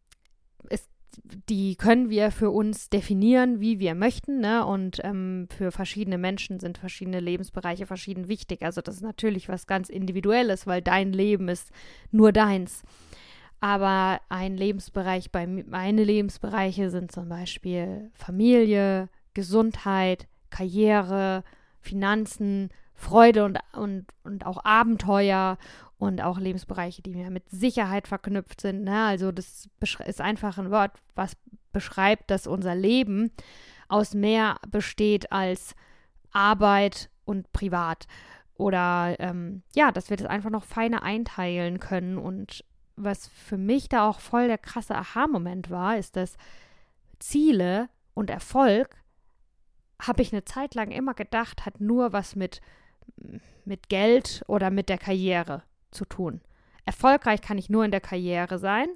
die 1.49 1.77
können 1.77 2.11
wir 2.11 2.31
für 2.31 2.51
uns 2.51 2.91
definieren, 2.91 3.61
wie 3.61 3.79
wir 3.79 3.95
möchten. 3.95 4.41
Ne? 4.41 4.65
Und 4.65 5.01
ähm, 5.05 5.49
für 5.57 5.71
verschiedene 5.73 6.19
Menschen 6.19 6.61
sind 6.61 6.79
verschiedene 6.79 7.21
Lebensbereiche 7.21 7.87
verschieden 7.87 8.29
wichtig. 8.29 8.63
Also 8.63 8.81
das 8.81 8.97
ist 8.97 9.03
natürlich 9.03 9.49
was 9.49 9.67
ganz 9.67 9.89
Individuelles, 9.89 10.67
weil 10.67 10.83
dein 10.83 11.13
Leben 11.13 11.49
ist 11.49 11.71
nur 12.11 12.33
deins. 12.33 12.83
Aber 13.61 14.21
ein 14.29 14.57
Lebensbereich, 14.57 15.31
bei 15.31 15.47
meine 15.47 16.05
Lebensbereiche 16.05 16.91
sind 16.91 17.13
zum 17.13 17.29
Beispiel 17.29 18.11
Familie, 18.15 19.09
Gesundheit, 19.33 20.29
Karriere, 20.51 21.45
Finanzen, 21.81 22.71
Freude 22.95 23.45
und, 23.45 23.59
und, 23.73 24.07
und 24.23 24.47
auch 24.47 24.65
Abenteuer 24.65 25.59
und 25.99 26.21
auch 26.21 26.39
Lebensbereiche, 26.39 27.03
die 27.03 27.15
mir 27.15 27.31
mit 27.31 27.49
Sicherheit 27.51 28.09
verknüpft 28.09 28.61
sind. 28.61 28.85
Ne? 28.85 29.05
Also 29.05 29.33
das 29.33 29.69
ist 30.07 30.21
einfach 30.21 30.59
ein 30.59 30.71
Wort, 30.71 30.93
was 31.15 31.37
beschreibt, 31.73 32.31
dass 32.31 32.47
unser 32.47 32.75
Leben 32.75 33.31
aus 33.89 34.15
mehr 34.15 34.57
besteht 34.69 35.31
als 35.33 35.75
Arbeit 36.33 37.11
und 37.25 37.53
Privat. 37.53 38.07
Oder 38.57 39.17
ähm, 39.19 39.63
ja, 39.75 39.93
dass 39.93 40.11
wir 40.11 40.17
das 40.17 40.27
einfach 40.27 40.51
noch 40.51 40.65
feiner 40.65 41.03
einteilen 41.03 41.81
können. 41.81 42.19
Und 42.19 42.65
was 42.97 43.29
für 43.29 43.59
mich 43.59 43.89
da 43.89 44.09
auch 44.09 44.21
voll 44.21 44.49
der 44.49 44.59
krasse 44.59 44.95
Aha-Moment 44.95 45.71
war, 45.71 45.97
ist, 45.97 46.17
dass 46.17 46.37
Ziele 47.19 47.89
und 48.15 48.31
Erfolg, 48.31 48.97
habe 50.03 50.23
ich 50.23 50.33
eine 50.33 50.45
Zeit 50.45 50.75
lang 50.75 50.91
immer 50.91 51.15
gedacht, 51.15 51.67
hat 51.67 51.81
nur 51.81 52.13
was 52.13 52.37
mit, 52.37 52.61
mit 53.65 53.89
Geld 53.89 54.45
oder 54.49 54.71
mit 54.71 54.89
der 54.89 54.99
Karriere 54.99 55.63
zu 55.95 56.05
tun. 56.05 56.41
Erfolgreich 56.85 57.41
kann 57.41 57.59
ich 57.59 57.71
nur 57.71 57.85
in 57.85 57.91
der 57.91 58.01
Karriere 58.01 58.59
sein 58.59 58.89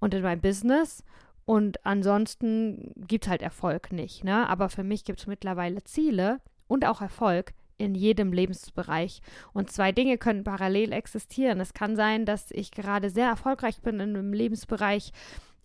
und 0.00 0.14
in 0.14 0.22
meinem 0.22 0.40
Business. 0.40 1.04
Und 1.44 1.84
ansonsten 1.84 2.92
gibt 3.06 3.24
es 3.24 3.30
halt 3.30 3.42
Erfolg 3.42 3.92
nicht. 3.92 4.24
Ne? 4.24 4.48
Aber 4.48 4.68
für 4.68 4.84
mich 4.84 5.04
gibt 5.04 5.20
es 5.20 5.26
mittlerweile 5.26 5.82
Ziele 5.84 6.40
und 6.68 6.84
auch 6.86 7.00
Erfolg 7.00 7.52
in 7.80 7.94
jedem 7.94 8.32
Lebensbereich. 8.32 9.22
Und 9.52 9.70
zwei 9.70 9.90
Dinge 9.90 10.18
können 10.18 10.44
parallel 10.44 10.92
existieren. 10.92 11.60
Es 11.60 11.72
kann 11.72 11.96
sein, 11.96 12.26
dass 12.26 12.50
ich 12.50 12.70
gerade 12.70 13.10
sehr 13.10 13.26
erfolgreich 13.26 13.80
bin 13.80 14.00
in 14.00 14.16
einem 14.16 14.32
Lebensbereich, 14.32 15.12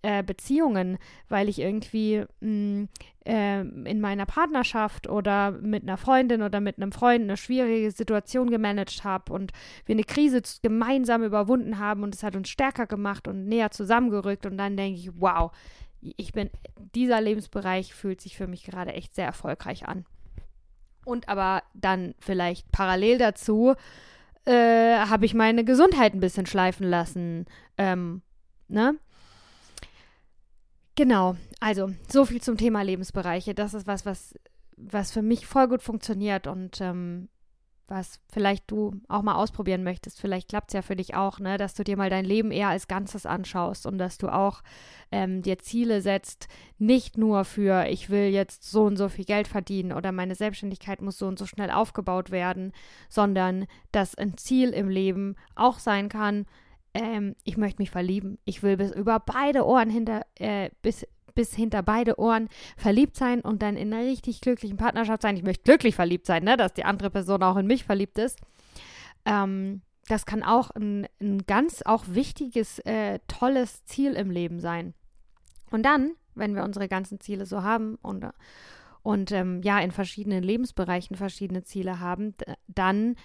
äh, 0.05 0.21
Beziehungen, 0.21 1.00
weil 1.29 1.50
ich 1.50 1.57
irgendwie 1.57 2.25
mh, 2.39 2.50
mm, 2.50 2.89
äh, 3.25 3.62
in 3.62 4.00
meiner 4.00 4.27
Partnerschaft 4.27 5.09
oder 5.09 5.50
mit 5.51 5.81
einer 5.81 5.97
Freundin 5.97 6.43
oder 6.43 6.59
mit 6.59 6.77
einem 6.77 6.91
Freund 6.91 7.24
eine 7.24 7.38
schwierige 7.38 7.89
Situation 7.89 8.51
gemanagt 8.51 9.03
habe 9.03 9.33
und 9.33 9.51
wir 9.85 9.95
eine 9.95 10.03
Krise 10.03 10.43
gemeinsam 10.62 11.24
überwunden 11.24 11.79
haben 11.79 12.03
und 12.03 12.13
es 12.13 12.21
hat 12.21 12.35
uns 12.35 12.50
stärker 12.50 12.85
gemacht 12.85 13.27
und 13.27 13.47
näher 13.47 13.71
zusammengerückt 13.71 14.45
und 14.45 14.59
dann 14.59 14.77
denke 14.77 15.00
ich, 15.00 15.09
wow, 15.19 15.51
ich 16.01 16.33
bin, 16.33 16.51
dieser 16.93 17.19
Lebensbereich 17.19 17.95
fühlt 17.95 18.21
sich 18.21 18.38
für 18.38 18.45
mich 18.45 18.63
gerade 18.63 18.93
echt 18.93 19.15
sehr 19.15 19.25
erfolgreich 19.25 19.88
an. 19.88 20.05
Und 21.03 21.29
aber 21.29 21.63
dann 21.74 22.13
vielleicht 22.19 22.71
parallel 22.71 23.17
dazu 23.17 23.74
äh, 24.45 24.97
habe 24.97 25.25
ich 25.25 25.33
meine 25.33 25.63
Gesundheit 25.63 26.13
ein 26.13 26.19
bisschen 26.19 26.45
schleifen 26.45 26.88
lassen. 26.88 27.47
Ähm, 27.79 28.21
ne? 28.67 29.00
Genau, 30.96 31.36
also 31.60 31.92
so 32.08 32.25
viel 32.25 32.42
zum 32.42 32.58
Thema 32.58 32.82
Lebensbereiche. 32.82 33.54
Das 33.54 33.74
ist 33.74 33.86
was, 33.86 34.06
was, 34.06 34.34
was 34.78 35.12
für 35.12 35.22
mich 35.22 35.46
voll 35.46 35.68
gut 35.68 35.82
funktioniert 35.84 36.48
und 36.48 36.80
ähm, 36.80 37.28
was 37.88 38.20
vielleicht 38.32 38.72
du 38.72 39.00
auch 39.08 39.22
mal 39.22 39.36
ausprobieren 39.36 39.84
möchtest. 39.84 40.20
Vielleicht 40.20 40.50
klappt 40.50 40.70
es 40.70 40.74
ja 40.74 40.82
für 40.82 40.96
dich 40.96 41.14
auch, 41.14 41.40
ne, 41.40 41.58
dass 41.58 41.75
du 41.75 41.84
dir 41.84 41.98
mal 41.98 42.10
dein 42.10 42.25
Leben 42.25 42.52
eher 42.52 42.70
als 42.70 42.88
Ganzes 42.88 43.25
anschaust 43.25 43.86
und 43.86 43.98
dass 43.98 44.18
du 44.18 44.30
auch 44.30 44.64
ähm, 45.12 45.42
dir 45.42 45.60
Ziele 45.60 46.02
setzt, 46.02 46.48
nicht 46.80 47.18
nur 47.18 47.46
für, 47.46 47.88
ich 47.88 48.10
will 48.10 48.30
jetzt 48.30 48.64
so 48.64 48.84
und 48.84 48.98
so 48.98 49.10
viel 49.10 49.25
Geld 49.25 49.48
verdienen 49.48 49.92
oder 49.92 50.12
meine 50.12 50.36
Selbstständigkeit 50.36 51.02
muss 51.02 51.20
so 51.20 51.28
und 51.28 51.38
so 51.38 51.46
schnell 51.46 51.70
aufgebaut 51.70 52.32
werden, 52.32 52.72
sondern 53.10 53.66
dass 53.92 54.16
ein 54.16 54.38
Ziel 54.38 54.70
im 54.70 54.90
Leben 54.90 55.36
auch 55.56 55.78
sein 55.78 56.10
kann, 56.10 56.46
ähm, 56.96 57.36
ich 57.44 57.58
möchte 57.58 57.82
mich 57.82 57.92
verlieben. 57.92 58.40
Ich 58.46 58.64
will 58.64 58.78
bis 58.78 58.92
über 58.92 59.20
beide 59.20 59.68
Ohren 59.68 59.90
hinter, 59.90 60.25
äh, 60.40 60.70
bis, 60.82 61.06
bis 61.36 61.54
hinter 61.54 61.84
beide 61.84 62.18
Ohren 62.18 62.48
verliebt 62.78 63.18
sein 63.18 63.42
und 63.42 63.62
dann 63.62 63.75
in 63.75 63.94
einer 63.94 64.04
richtig 64.04 64.40
glücklichen 64.40 64.78
Partnerschaft 64.78 65.22
sein. 65.22 65.36
Ich 65.36 65.44
möchte 65.44 65.64
glücklich 65.64 65.94
verliebt 65.94 66.25
sein, 66.25 66.46
ne? 66.46 66.56
dass 66.56 66.74
die 66.74 66.86
andere 66.86 67.10
Person 67.10 67.44
auch 67.44 67.58
in 67.58 67.68
mich 67.68 67.84
verliebt 67.84 68.18
ist. 68.18 68.40
Ähm, 69.25 69.82
das 70.08 70.25
kann 70.25 70.42
auch 70.42 70.72
ein, 70.72 71.08
ein 71.20 71.46
ganz 71.46 71.82
auch 71.82 72.06
wichtiges, 72.08 72.80
äh, 72.80 73.20
tolles 73.28 73.84
Ziel 73.86 74.14
im 74.14 74.32
Leben 74.32 74.62
sein. 74.62 74.94
Und 75.72 75.84
dann, 75.84 76.14
wenn 76.34 76.56
wir 76.56 76.64
unsere 76.64 76.88
ganzen 76.88 77.20
Ziele 77.20 77.46
so 77.46 77.64
haben 77.64 77.96
und, 77.96 78.25
und 79.04 79.32
ähm, 79.34 79.62
ja, 79.64 79.80
in 79.80 79.92
verschiedenen 79.92 80.44
Lebensbereichen 80.44 81.18
verschiedene 81.18 81.64
Ziele 81.64 82.00
haben, 82.00 82.36
dann 82.68 83.16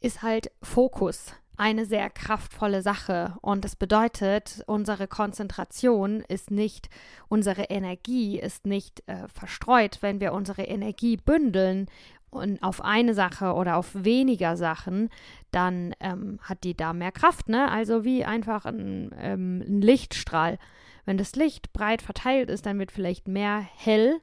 ist 0.00 0.22
halt 0.22 0.50
Fokus 0.62 1.34
eine 1.60 1.84
sehr 1.84 2.08
kraftvolle 2.08 2.80
Sache. 2.80 3.36
Und 3.42 3.66
das 3.66 3.76
bedeutet, 3.76 4.62
unsere 4.66 5.06
Konzentration 5.06 6.24
ist 6.26 6.50
nicht, 6.50 6.88
unsere 7.28 7.64
Energie 7.64 8.40
ist 8.40 8.64
nicht 8.64 9.02
äh, 9.06 9.28
verstreut, 9.28 9.98
wenn 10.00 10.20
wir 10.20 10.32
unsere 10.32 10.62
Energie 10.62 11.18
bündeln 11.18 11.86
und 12.30 12.62
auf 12.62 12.82
eine 12.82 13.12
Sache 13.12 13.52
oder 13.52 13.76
auf 13.76 13.90
weniger 13.92 14.56
Sachen, 14.56 15.10
dann 15.50 15.94
ähm, 16.00 16.38
hat 16.42 16.64
die 16.64 16.74
da 16.74 16.94
mehr 16.94 17.12
Kraft, 17.12 17.48
ne? 17.48 17.70
Also 17.70 18.04
wie 18.04 18.24
einfach 18.24 18.64
ein, 18.64 19.14
ähm, 19.18 19.62
ein 19.66 19.82
Lichtstrahl. 19.82 20.58
Wenn 21.04 21.18
das 21.18 21.36
Licht 21.36 21.74
breit 21.74 22.00
verteilt 22.00 22.48
ist, 22.48 22.64
dann 22.64 22.78
wird 22.78 22.92
vielleicht 22.92 23.28
mehr 23.28 23.60
hell, 23.76 24.20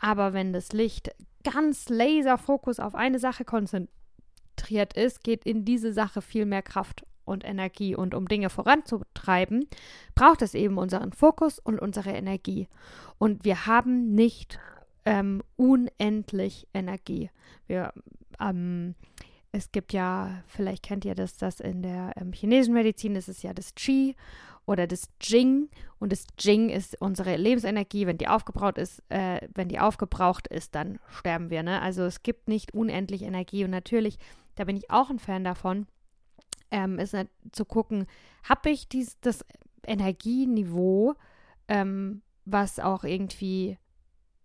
aber 0.00 0.34
wenn 0.34 0.52
das 0.52 0.72
Licht 0.72 1.12
ganz 1.44 1.88
Laserfokus 1.88 2.78
auf 2.78 2.94
eine 2.94 3.18
Sache 3.18 3.44
konzentriert, 3.44 3.90
konzentriert 4.54 4.94
ist, 4.94 5.22
geht 5.22 5.44
in 5.44 5.64
diese 5.64 5.92
Sache 5.92 6.22
viel 6.22 6.46
mehr 6.46 6.62
Kraft 6.62 7.04
und 7.24 7.44
Energie. 7.44 7.96
Und 7.96 8.14
um 8.14 8.28
Dinge 8.28 8.50
voranzutreiben, 8.50 9.66
braucht 10.14 10.42
es 10.42 10.54
eben 10.54 10.78
unseren 10.78 11.12
Fokus 11.12 11.58
und 11.58 11.80
unsere 11.80 12.10
Energie. 12.10 12.68
Und 13.18 13.44
wir 13.44 13.66
haben 13.66 14.14
nicht 14.14 14.58
ähm, 15.04 15.42
unendlich 15.56 16.66
Energie. 16.74 17.30
Wir, 17.66 17.92
ähm, 18.40 18.94
es 19.52 19.72
gibt 19.72 19.92
ja, 19.92 20.42
vielleicht 20.46 20.82
kennt 20.82 21.04
ihr 21.04 21.14
das, 21.14 21.36
das 21.36 21.60
in 21.60 21.82
der 21.82 22.12
ähm, 22.16 22.32
chinesischen 22.32 22.74
Medizin 22.74 23.16
ist 23.16 23.28
es 23.28 23.42
ja 23.42 23.52
das 23.52 23.74
Qi 23.74 24.14
oder 24.66 24.86
das 24.86 25.08
Jing. 25.20 25.68
Und 25.98 26.12
das 26.12 26.26
Jing 26.38 26.68
ist 26.68 27.00
unsere 27.00 27.36
Lebensenergie. 27.36 28.06
Wenn 28.06 28.18
die 28.18 28.28
aufgebraucht 28.28 28.78
ist, 28.78 29.02
äh, 29.08 29.40
wenn 29.54 29.68
die 29.68 29.78
aufgebraucht 29.78 30.48
ist, 30.48 30.74
dann 30.74 30.98
sterben 31.08 31.50
wir. 31.50 31.62
Ne? 31.62 31.80
Also 31.80 32.04
es 32.04 32.22
gibt 32.22 32.48
nicht 32.48 32.74
unendlich 32.74 33.22
Energie. 33.22 33.64
Und 33.64 33.70
natürlich 33.70 34.18
da 34.54 34.64
bin 34.64 34.76
ich 34.76 34.90
auch 34.90 35.10
ein 35.10 35.18
Fan 35.18 35.44
davon, 35.44 35.86
ähm, 36.70 36.98
ist 36.98 37.14
halt 37.14 37.28
zu 37.52 37.64
gucken, 37.64 38.06
habe 38.44 38.70
ich 38.70 38.88
dies, 38.88 39.18
das 39.20 39.44
Energieniveau, 39.86 41.14
ähm, 41.68 42.22
was 42.44 42.78
auch 42.78 43.04
irgendwie 43.04 43.78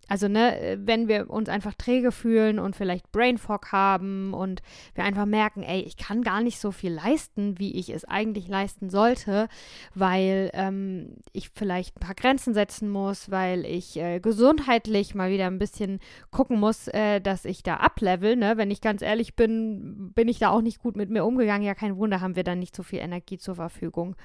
also, 0.09 0.27
ne, 0.27 0.79
wenn 0.83 1.07
wir 1.07 1.29
uns 1.29 1.49
einfach 1.49 1.75
träge 1.75 2.11
fühlen 2.11 2.57
und 2.57 2.75
vielleicht 2.75 3.11
Brain 3.11 3.37
Fog 3.37 3.71
haben 3.71 4.33
und 4.33 4.63
wir 4.95 5.03
einfach 5.03 5.27
merken, 5.27 5.61
ey, 5.61 5.81
ich 5.81 5.97
kann 5.97 6.23
gar 6.23 6.41
nicht 6.41 6.59
so 6.59 6.71
viel 6.71 6.91
leisten, 6.91 7.59
wie 7.59 7.75
ich 7.75 7.89
es 7.89 8.05
eigentlich 8.05 8.47
leisten 8.47 8.89
sollte, 8.89 9.47
weil 9.93 10.49
ähm, 10.53 11.17
ich 11.31 11.51
vielleicht 11.53 11.95
ein 11.95 11.99
paar 11.99 12.15
Grenzen 12.15 12.55
setzen 12.55 12.89
muss, 12.89 13.29
weil 13.29 13.65
ich 13.65 13.97
äh, 13.97 14.19
gesundheitlich 14.19 15.13
mal 15.13 15.29
wieder 15.29 15.45
ein 15.45 15.59
bisschen 15.59 15.99
gucken 16.31 16.59
muss, 16.59 16.87
äh, 16.87 17.21
dass 17.21 17.45
ich 17.45 17.61
da 17.61 17.75
ablevel, 17.75 18.35
ne? 18.35 18.57
Wenn 18.57 18.71
ich 18.71 18.81
ganz 18.81 19.03
ehrlich 19.03 19.35
bin, 19.35 20.11
bin 20.15 20.27
ich 20.27 20.39
da 20.39 20.49
auch 20.49 20.61
nicht 20.61 20.79
gut 20.79 20.95
mit 20.95 21.11
mir 21.11 21.23
umgegangen. 21.23 21.65
Ja, 21.65 21.75
kein 21.75 21.97
Wunder, 21.97 22.19
haben 22.19 22.35
wir 22.35 22.43
dann 22.43 22.57
nicht 22.57 22.75
so 22.75 22.81
viel 22.81 22.99
Energie 22.99 23.37
zur 23.37 23.55
Verfügung. 23.55 24.15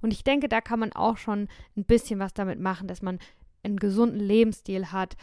Und 0.00 0.12
ich 0.12 0.22
denke, 0.22 0.48
da 0.48 0.60
kann 0.60 0.78
man 0.78 0.92
auch 0.92 1.16
schon 1.16 1.48
ein 1.76 1.84
bisschen 1.84 2.20
was 2.20 2.32
damit 2.32 2.60
machen, 2.60 2.86
dass 2.86 3.02
man 3.02 3.18
einen 3.62 3.78
gesunden 3.78 4.20
Lebensstil 4.20 4.92
hat. 4.92 5.16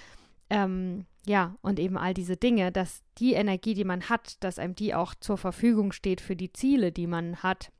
Ähm, 0.49 1.05
ja, 1.25 1.55
und 1.61 1.79
eben 1.79 1.97
all 1.97 2.13
diese 2.13 2.37
Dinge, 2.37 2.71
dass 2.71 3.03
die 3.17 3.33
Energie, 3.33 3.73
die 3.73 3.83
man 3.83 4.09
hat, 4.09 4.43
dass 4.43 4.59
einem 4.59 4.75
die 4.75 4.95
auch 4.95 5.13
zur 5.15 5.37
Verfügung 5.37 5.91
steht 5.91 6.21
für 6.21 6.35
die 6.35 6.51
Ziele, 6.53 6.91
die 6.91 7.07
man 7.07 7.37
hat. 7.43 7.71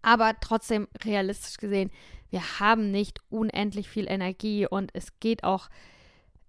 Aber 0.00 0.34
trotzdem 0.40 0.88
realistisch 1.04 1.58
gesehen, 1.58 1.90
wir 2.30 2.60
haben 2.60 2.90
nicht 2.90 3.20
unendlich 3.28 3.88
viel 3.88 4.10
Energie 4.10 4.66
und 4.66 4.90
es 4.94 5.20
geht 5.20 5.44
auch, 5.44 5.68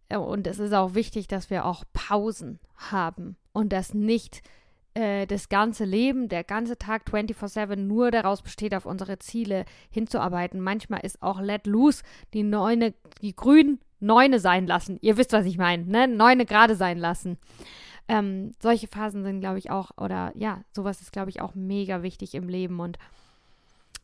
äh, 0.09 0.17
und 0.17 0.47
es 0.47 0.59
ist 0.59 0.73
auch 0.73 0.95
wichtig, 0.95 1.27
dass 1.27 1.49
wir 1.49 1.65
auch 1.65 1.83
Pausen 1.93 2.59
haben 2.75 3.35
und 3.51 3.73
dass 3.73 3.93
nicht 3.93 4.41
äh, 4.93 5.25
das 5.25 5.49
ganze 5.49 5.85
Leben, 5.85 6.29
der 6.29 6.43
ganze 6.43 6.77
Tag 6.77 7.03
24-7 7.07 7.75
nur 7.75 8.11
daraus 8.11 8.41
besteht, 8.41 8.75
auf 8.75 8.85
unsere 8.85 9.19
Ziele 9.19 9.65
hinzuarbeiten. 9.89 10.61
Manchmal 10.61 11.01
ist 11.01 11.21
auch 11.21 11.39
Let 11.41 11.67
Loose, 11.67 12.03
die 12.33 12.43
Neune, 12.43 12.93
die 13.21 13.35
Grünen 13.35 13.79
Neune 13.99 14.39
sein 14.39 14.67
lassen. 14.67 14.97
Ihr 15.01 15.17
wisst, 15.17 15.33
was 15.33 15.45
ich 15.45 15.57
meine, 15.57 15.85
ne? 15.85 16.07
Neune 16.07 16.45
gerade 16.45 16.75
sein 16.75 16.97
lassen. 16.97 17.37
Ähm, 18.07 18.53
solche 18.59 18.87
Phasen 18.87 19.23
sind, 19.23 19.39
glaube 19.39 19.59
ich, 19.59 19.71
auch, 19.71 19.91
oder 19.97 20.33
ja, 20.35 20.61
sowas 20.73 21.01
ist, 21.01 21.13
glaube 21.13 21.29
ich, 21.29 21.41
auch 21.41 21.55
mega 21.55 22.03
wichtig 22.03 22.35
im 22.35 22.49
Leben. 22.49 22.79
Und 22.79 22.97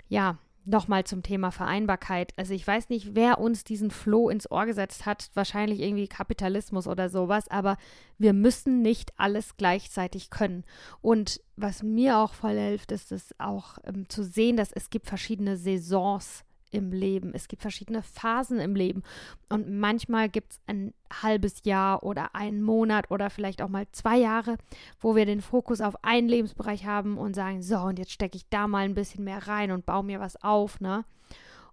ja, 0.08 0.38
Nochmal 0.70 1.04
zum 1.04 1.24
Thema 1.24 1.50
Vereinbarkeit. 1.50 2.32
Also 2.38 2.54
ich 2.54 2.66
weiß 2.66 2.90
nicht, 2.90 3.16
wer 3.16 3.40
uns 3.40 3.64
diesen 3.64 3.90
Floh 3.90 4.30
ins 4.30 4.50
Ohr 4.52 4.68
gesetzt 4.68 5.08
hat. 5.08 5.32
Wahrscheinlich 5.34 5.80
irgendwie 5.80 6.08
Kapitalismus 6.08 6.86
oder 6.86 7.10
sowas. 7.10 7.48
Aber 7.48 7.78
wir 8.20 8.34
müssen 8.34 8.84
nicht 8.84 9.12
alles 9.18 9.58
gleichzeitig 9.58 10.30
können. 10.30 10.64
Und 11.02 11.42
was 11.56 11.82
mir 11.82 12.20
auch 12.20 12.34
voll 12.34 12.56
hilft, 12.56 12.92
ist 12.92 13.12
es 13.12 13.34
auch 13.40 13.80
ähm, 13.84 14.08
zu 14.10 14.24
sehen, 14.24 14.58
dass 14.58 14.72
es 14.72 14.92
gibt 14.92 15.08
verschiedene 15.08 15.58
Saisons 15.58 16.44
im 16.72 16.92
Leben. 16.92 17.34
Es 17.34 17.48
gibt 17.48 17.62
verschiedene 17.62 18.04
Phasen 18.04 18.60
im 18.60 18.76
Leben. 18.76 19.04
Und 19.50 19.70
manchmal 19.70 20.30
gibt 20.30 20.54
es 20.54 20.60
ein 20.68 20.94
halbes 21.22 21.64
Jahr 21.64 22.04
oder 22.04 22.36
einen 22.36 22.62
Monat 22.62 23.12
oder 23.12 23.30
vielleicht 23.30 23.62
auch 23.62 23.70
mal 23.70 23.88
zwei 23.92 24.18
Jahre, 24.18 24.58
wo 25.00 25.16
wir 25.16 25.26
den 25.26 25.42
Fokus 25.42 25.82
auf 25.82 26.04
einen 26.04 26.30
Lebensbereich 26.30 26.86
haben 26.86 27.18
und 27.18 27.36
sagen, 27.36 27.62
so, 27.62 27.78
und 27.80 28.00
jetzt 28.00 28.12
stecke 28.12 28.38
ich 28.38 28.48
da 28.50 28.68
mal 28.68 28.86
ein 28.86 28.96
bisschen 28.96 29.24
mehr 29.24 29.48
rein 29.48 29.72
und 29.72 29.86
baue 29.86 30.04
mir 30.04 30.20
was 30.20 30.42
auf, 30.44 30.80
ne? 30.80 31.06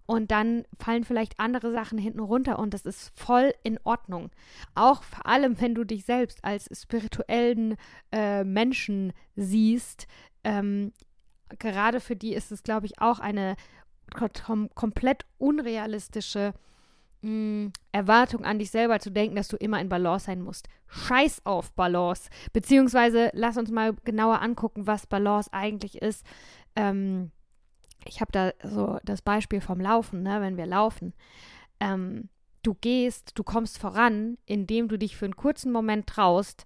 Und 0.07 0.31
dann 0.31 0.63
fallen 0.79 1.03
vielleicht 1.03 1.37
andere 1.37 1.73
Sachen 1.73 1.97
hinten 1.97 2.21
runter 2.21 2.59
und 2.59 2.73
das 2.73 2.85
ist 2.85 3.11
voll 3.19 3.53
in 3.63 3.77
Ordnung. 3.83 4.31
Auch 4.73 5.03
vor 5.03 5.25
allem, 5.25 5.59
wenn 5.59 5.75
du 5.75 5.83
dich 5.83 6.05
selbst 6.05 6.45
als 6.45 6.69
spirituellen 6.71 7.75
äh, 8.13 8.45
Menschen 8.45 9.11
siehst, 9.35 10.07
ähm, 10.45 10.93
gerade 11.59 11.99
für 11.99 12.15
die 12.15 12.33
ist 12.33 12.53
es, 12.53 12.63
glaube 12.63 12.85
ich, 12.85 13.01
auch 13.01 13.19
eine 13.19 13.57
kom 14.13 14.69
komplett 14.73 15.25
unrealistische 15.37 16.53
mh, 17.21 17.29
mm, 17.29 17.73
Erwartung 17.91 18.45
an 18.45 18.59
dich 18.59 18.71
selber 18.71 18.99
zu 18.99 19.11
denken, 19.11 19.35
dass 19.35 19.47
du 19.47 19.57
immer 19.57 19.79
in 19.79 19.89
Balance 19.89 20.25
sein 20.25 20.41
musst. 20.41 20.67
Scheiß 20.87 21.45
auf 21.45 21.73
Balance. 21.73 22.29
Beziehungsweise 22.53 23.29
lass 23.33 23.57
uns 23.57 23.71
mal 23.71 23.93
genauer 24.05 24.41
angucken, 24.41 24.87
was 24.87 25.07
Balance 25.07 25.51
eigentlich 25.51 26.01
ist. 26.01 26.25
Ähm, 26.75 27.31
ich 28.05 28.21
habe 28.21 28.31
da 28.31 28.51
so 28.63 28.99
das 29.03 29.21
Beispiel 29.21 29.61
vom 29.61 29.79
Laufen, 29.81 30.23
ne, 30.23 30.41
wenn 30.41 30.57
wir 30.57 30.65
laufen. 30.65 31.13
Ähm, 31.79 32.29
du 32.63 32.73
gehst, 32.73 33.31
du 33.35 33.43
kommst 33.43 33.77
voran, 33.77 34.37
indem 34.45 34.87
du 34.87 34.97
dich 34.97 35.17
für 35.17 35.25
einen 35.25 35.35
kurzen 35.35 35.71
Moment 35.71 36.07
traust, 36.07 36.65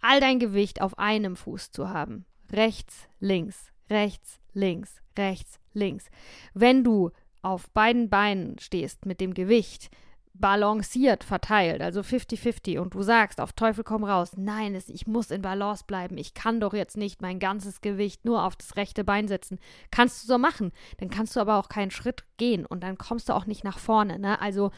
all 0.00 0.20
dein 0.20 0.38
Gewicht 0.38 0.80
auf 0.80 0.98
einem 0.98 1.36
Fuß 1.36 1.70
zu 1.70 1.90
haben. 1.90 2.24
Rechts, 2.50 3.08
links, 3.20 3.72
rechts, 3.90 4.40
links, 4.58 5.00
rechts, 5.16 5.58
links. 5.72 6.06
Wenn 6.52 6.84
du 6.84 7.10
auf 7.40 7.70
beiden 7.70 8.10
Beinen 8.10 8.58
stehst 8.58 9.06
mit 9.06 9.20
dem 9.20 9.32
Gewicht, 9.32 9.90
balanciert 10.34 11.24
verteilt, 11.24 11.82
also 11.82 12.00
50-50 12.00 12.78
und 12.78 12.94
du 12.94 13.02
sagst 13.02 13.40
auf 13.40 13.52
Teufel 13.52 13.84
komm 13.84 14.04
raus, 14.04 14.32
nein, 14.36 14.80
ich 14.88 15.06
muss 15.06 15.30
in 15.30 15.42
Balance 15.42 15.84
bleiben, 15.86 16.16
ich 16.18 16.34
kann 16.34 16.60
doch 16.60 16.74
jetzt 16.74 16.96
nicht 16.96 17.22
mein 17.22 17.38
ganzes 17.38 17.80
Gewicht 17.80 18.24
nur 18.24 18.44
auf 18.44 18.56
das 18.56 18.76
rechte 18.76 19.04
Bein 19.04 19.28
setzen. 19.28 19.58
Kannst 19.90 20.22
du 20.22 20.26
so 20.26 20.38
machen, 20.38 20.72
dann 20.98 21.10
kannst 21.10 21.36
du 21.36 21.40
aber 21.40 21.56
auch 21.56 21.68
keinen 21.68 21.90
Schritt 21.90 22.24
gehen 22.36 22.66
und 22.66 22.82
dann 22.82 22.98
kommst 22.98 23.28
du 23.28 23.32
auch 23.32 23.46
nicht 23.46 23.64
nach 23.64 23.78
vorne, 23.78 24.18
ne? 24.18 24.40
Also, 24.40 24.70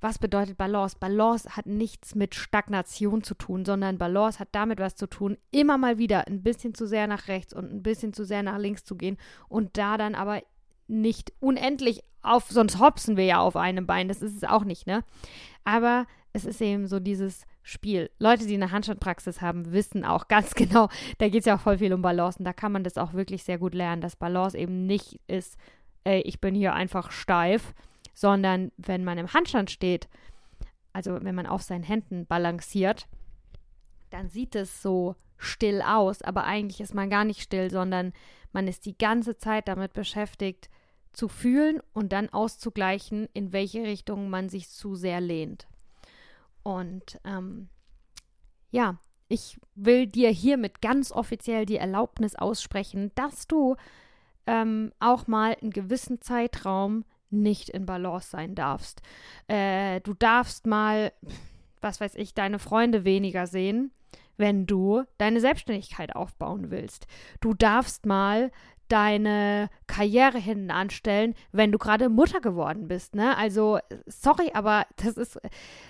was 0.00 0.18
bedeutet 0.18 0.56
Balance? 0.56 0.96
Balance 0.98 1.56
hat 1.56 1.66
nichts 1.66 2.14
mit 2.14 2.34
Stagnation 2.34 3.22
zu 3.22 3.34
tun, 3.34 3.64
sondern 3.64 3.98
Balance 3.98 4.38
hat 4.38 4.48
damit 4.52 4.78
was 4.78 4.94
zu 4.94 5.08
tun, 5.08 5.36
immer 5.50 5.76
mal 5.76 5.98
wieder 5.98 6.26
ein 6.26 6.42
bisschen 6.42 6.74
zu 6.74 6.86
sehr 6.86 7.06
nach 7.06 7.28
rechts 7.28 7.52
und 7.52 7.72
ein 7.72 7.82
bisschen 7.82 8.12
zu 8.12 8.24
sehr 8.24 8.42
nach 8.42 8.58
links 8.58 8.84
zu 8.84 8.96
gehen 8.96 9.18
und 9.48 9.76
da 9.76 9.98
dann 9.98 10.14
aber 10.14 10.42
nicht 10.90 11.32
unendlich 11.40 12.02
auf, 12.22 12.50
sonst 12.50 12.78
hopsen 12.78 13.16
wir 13.16 13.24
ja 13.24 13.40
auf 13.40 13.56
einem 13.56 13.86
Bein, 13.86 14.08
das 14.08 14.22
ist 14.22 14.36
es 14.36 14.44
auch 14.44 14.64
nicht, 14.64 14.86
ne? 14.86 15.04
Aber 15.64 16.06
es 16.32 16.44
ist 16.44 16.60
eben 16.60 16.86
so 16.86 17.00
dieses 17.00 17.46
Spiel. 17.62 18.10
Leute, 18.18 18.46
die 18.46 18.54
eine 18.54 18.70
Handstandpraxis 18.70 19.40
haben, 19.40 19.72
wissen 19.72 20.04
auch 20.04 20.28
ganz 20.28 20.54
genau, 20.54 20.88
da 21.18 21.28
geht 21.28 21.40
es 21.40 21.46
ja 21.46 21.56
auch 21.56 21.60
voll 21.60 21.78
viel 21.78 21.92
um 21.92 22.02
Balance 22.02 22.38
und 22.38 22.44
da 22.44 22.52
kann 22.52 22.72
man 22.72 22.84
das 22.84 22.98
auch 22.98 23.14
wirklich 23.14 23.44
sehr 23.44 23.58
gut 23.58 23.74
lernen, 23.74 24.02
dass 24.02 24.16
Balance 24.16 24.56
eben 24.56 24.86
nicht 24.86 25.20
ist, 25.26 25.56
ey, 26.04 26.20
ich 26.22 26.40
bin 26.40 26.54
hier 26.54 26.74
einfach 26.74 27.10
steif, 27.10 27.74
sondern 28.12 28.72
wenn 28.76 29.04
man 29.04 29.18
im 29.18 29.32
Handstand 29.32 29.70
steht, 29.70 30.08
also 30.92 31.18
wenn 31.22 31.34
man 31.34 31.46
auf 31.46 31.62
seinen 31.62 31.84
Händen 31.84 32.26
balanciert, 32.26 33.06
dann 34.10 34.28
sieht 34.28 34.56
es 34.56 34.82
so 34.82 35.14
still 35.38 35.82
aus, 35.82 36.20
aber 36.22 36.44
eigentlich 36.44 36.80
ist 36.80 36.94
man 36.94 37.08
gar 37.08 37.24
nicht 37.24 37.40
still, 37.40 37.70
sondern 37.70 38.12
man 38.52 38.68
ist 38.68 38.84
die 38.84 38.98
ganze 38.98 39.36
Zeit 39.36 39.68
damit 39.68 39.92
beschäftigt, 39.92 40.68
zu 41.12 41.28
fühlen 41.28 41.80
und 41.92 42.12
dann 42.12 42.28
auszugleichen, 42.28 43.28
in 43.32 43.52
welche 43.52 43.82
Richtung 43.82 44.30
man 44.30 44.48
sich 44.48 44.70
zu 44.70 44.94
sehr 44.94 45.20
lehnt. 45.20 45.66
Und 46.62 47.20
ähm, 47.24 47.68
ja, 48.70 48.98
ich 49.28 49.58
will 49.74 50.06
dir 50.06 50.30
hiermit 50.30 50.82
ganz 50.82 51.12
offiziell 51.12 51.66
die 51.66 51.76
Erlaubnis 51.76 52.34
aussprechen, 52.34 53.12
dass 53.14 53.46
du 53.46 53.76
ähm, 54.46 54.92
auch 54.98 55.26
mal 55.26 55.56
einen 55.60 55.70
gewissen 55.70 56.20
Zeitraum 56.20 57.04
nicht 57.30 57.68
in 57.68 57.86
Balance 57.86 58.30
sein 58.30 58.54
darfst. 58.54 59.02
Äh, 59.46 60.00
du 60.00 60.14
darfst 60.14 60.66
mal, 60.66 61.12
was 61.80 62.00
weiß 62.00 62.16
ich, 62.16 62.34
deine 62.34 62.58
Freunde 62.58 63.04
weniger 63.04 63.46
sehen, 63.46 63.92
wenn 64.36 64.66
du 64.66 65.04
deine 65.18 65.40
Selbstständigkeit 65.40 66.16
aufbauen 66.16 66.70
willst. 66.70 67.06
Du 67.40 67.54
darfst 67.54 68.06
mal 68.06 68.50
deine 68.92 69.70
Karriere 69.86 70.38
hinten 70.38 70.70
anstellen, 70.70 71.34
wenn 71.52 71.72
du 71.72 71.78
gerade 71.78 72.08
Mutter 72.08 72.40
geworden 72.40 72.88
bist. 72.88 73.14
Ne? 73.14 73.36
Also, 73.36 73.78
sorry, 74.06 74.50
aber 74.52 74.86
das 74.96 75.16
ist, 75.16 75.40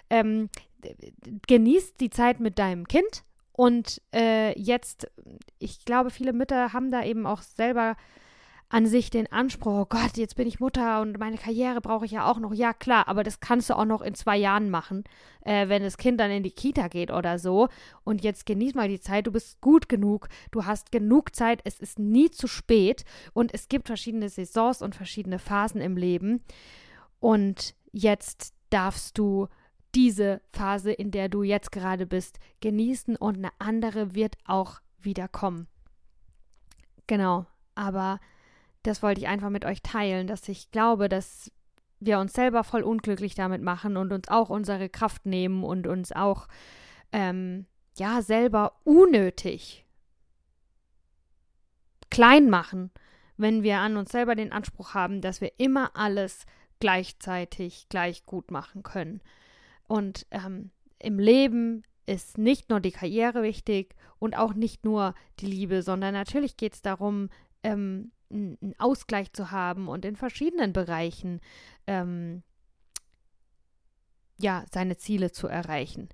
ähm, 0.09 0.49
genießt 1.47 2.01
die 2.01 2.11
Zeit 2.11 2.41
mit 2.41 2.59
deinem 2.59 2.87
Kind. 2.87 3.25
Und 3.53 4.01
äh, 4.15 4.59
jetzt, 4.59 5.11
ich 5.59 5.85
glaube, 5.85 6.11
viele 6.11 6.33
Mütter 6.33 6.73
haben 6.73 6.91
da 6.91 7.05
eben 7.05 7.27
auch 7.27 7.43
selber 7.43 7.97
an 8.71 8.87
sich 8.87 9.11
den 9.11 9.31
Anspruch, 9.31 9.81
oh 9.81 9.87
Gott, 9.87 10.17
jetzt 10.17 10.37
bin 10.37 10.47
ich 10.47 10.61
Mutter 10.61 11.01
und 11.01 11.19
meine 11.19 11.37
Karriere 11.37 11.81
brauche 11.81 12.05
ich 12.05 12.13
ja 12.13 12.31
auch 12.31 12.39
noch. 12.39 12.55
Ja, 12.55 12.73
klar, 12.73 13.09
aber 13.09 13.25
das 13.25 13.41
kannst 13.41 13.69
du 13.69 13.75
auch 13.75 13.85
noch 13.85 14.01
in 14.01 14.15
zwei 14.15 14.37
Jahren 14.37 14.71
machen, 14.71 15.03
äh, 15.45 15.69
wenn 15.69 15.83
das 15.83 15.99
Kind 15.99 16.21
dann 16.21 16.31
in 16.31 16.45
die 16.45 16.53
Kita 16.53 16.87
geht 16.87 17.11
oder 17.11 17.41
so. 17.41 17.69
Und 18.05 18.23
jetzt 18.23 18.47
genieß 18.47 18.75
mal 18.75 18.89
die 18.89 19.01
Zeit, 19.01 19.27
du 19.27 19.33
bist 19.33 19.61
gut 19.61 19.89
genug, 19.89 20.29
du 20.53 20.67
hast 20.67 20.93
genug 20.93 21.35
Zeit, 21.35 21.61
es 21.65 21.81
ist 21.81 21.99
nie 21.99 22.31
zu 22.31 22.47
spät 22.47 23.05
und 23.33 23.53
es 23.53 23.69
gibt 23.69 23.89
verschiedene 23.89 24.29
Saisons 24.29 24.83
und 24.83 24.95
verschiedene 24.95 25.41
Phasen 25.41 25.81
im 25.81 25.97
Leben. 25.97 26.41
Und 27.19 27.75
jetzt 27.91 28.55
darfst 28.71 29.19
du 29.19 29.49
diese 29.97 30.43
Phase, 30.53 30.93
in 30.93 31.11
der 31.11 31.29
du 31.29 31.43
jetzt 31.43 31.73
gerade 31.73 32.07
bist, 32.07 32.39
genießen 32.61 33.17
und 33.17 33.39
eine 33.39 33.51
andere 33.59 34.15
wird 34.15 34.37
auch 34.47 34.81
wieder 35.01 35.27
kommen. 35.27 35.67
Genau, 37.09 37.47
aber 37.75 38.21
das 38.83 39.03
wollte 39.03 39.21
ich 39.21 39.29
einfach 39.29 39.51
mit 39.51 39.65
euch 39.65 39.83
teilen, 39.83 40.27
dass 40.27 40.49
ich 40.49 40.71
glaube, 40.71 41.09
dass 41.09 41.51
wir 41.99 42.19
uns 42.19 42.33
selber 42.33 42.65
voll 42.65 42.83
unglücklich 42.83 43.35
damit 43.35 43.63
machen 43.63 43.97
und 43.97 44.13
uns 44.13 44.29
auch 44.29 44.49
unsere 44.49 44.89
Kraft 44.89 45.27
nehmen 45.27 45.65
und 45.65 45.87
uns 45.87 46.13
auch 46.13 46.49
ähm, 47.13 47.67
ja 47.99 48.23
selber 48.23 48.73
unnötig 48.85 49.85
klein 52.11 52.51
machen, 52.51 52.91
wenn 53.37 53.63
wir 53.63 53.79
an 53.79 53.97
uns 53.97 54.11
selber 54.11 54.35
den 54.35 54.53
Anspruch 54.53 54.95
haben, 54.95 55.21
dass 55.21 55.41
wir 55.41 55.53
immer 55.59 55.95
alles 55.95 56.47
gleichzeitig 56.81 57.89
gleich 57.89 58.25
gut 58.27 58.51
machen 58.51 58.83
können. 58.83 59.21
Und 59.87 60.27
ähm, 60.31 60.71
im 60.99 61.19
Leben 61.19 61.83
ist 62.07 62.39
nicht 62.39 62.71
nur 62.71 62.81
die 62.81 62.93
Karriere 62.93 63.43
wichtig 63.43 63.95
und 64.19 64.37
auch 64.37 64.55
nicht 64.55 64.85
nur 64.85 65.15
die 65.39 65.47
Liebe, 65.47 65.83
sondern 65.83 66.15
natürlich 66.15 66.57
geht 66.57 66.75
es 66.75 66.83
darum, 66.83 67.29
ähm, 67.63 68.11
einen 68.31 68.75
Ausgleich 68.79 69.33
zu 69.33 69.51
haben 69.51 69.89
und 69.89 70.05
in 70.05 70.17
verschiedenen 70.17 70.73
Bereichen 70.73 71.41
ähm, 71.87 72.43
ja 74.39 74.65
seine 74.73 74.97
Ziele 74.97 75.33
zu 75.33 75.49
erreichen. 75.49 76.09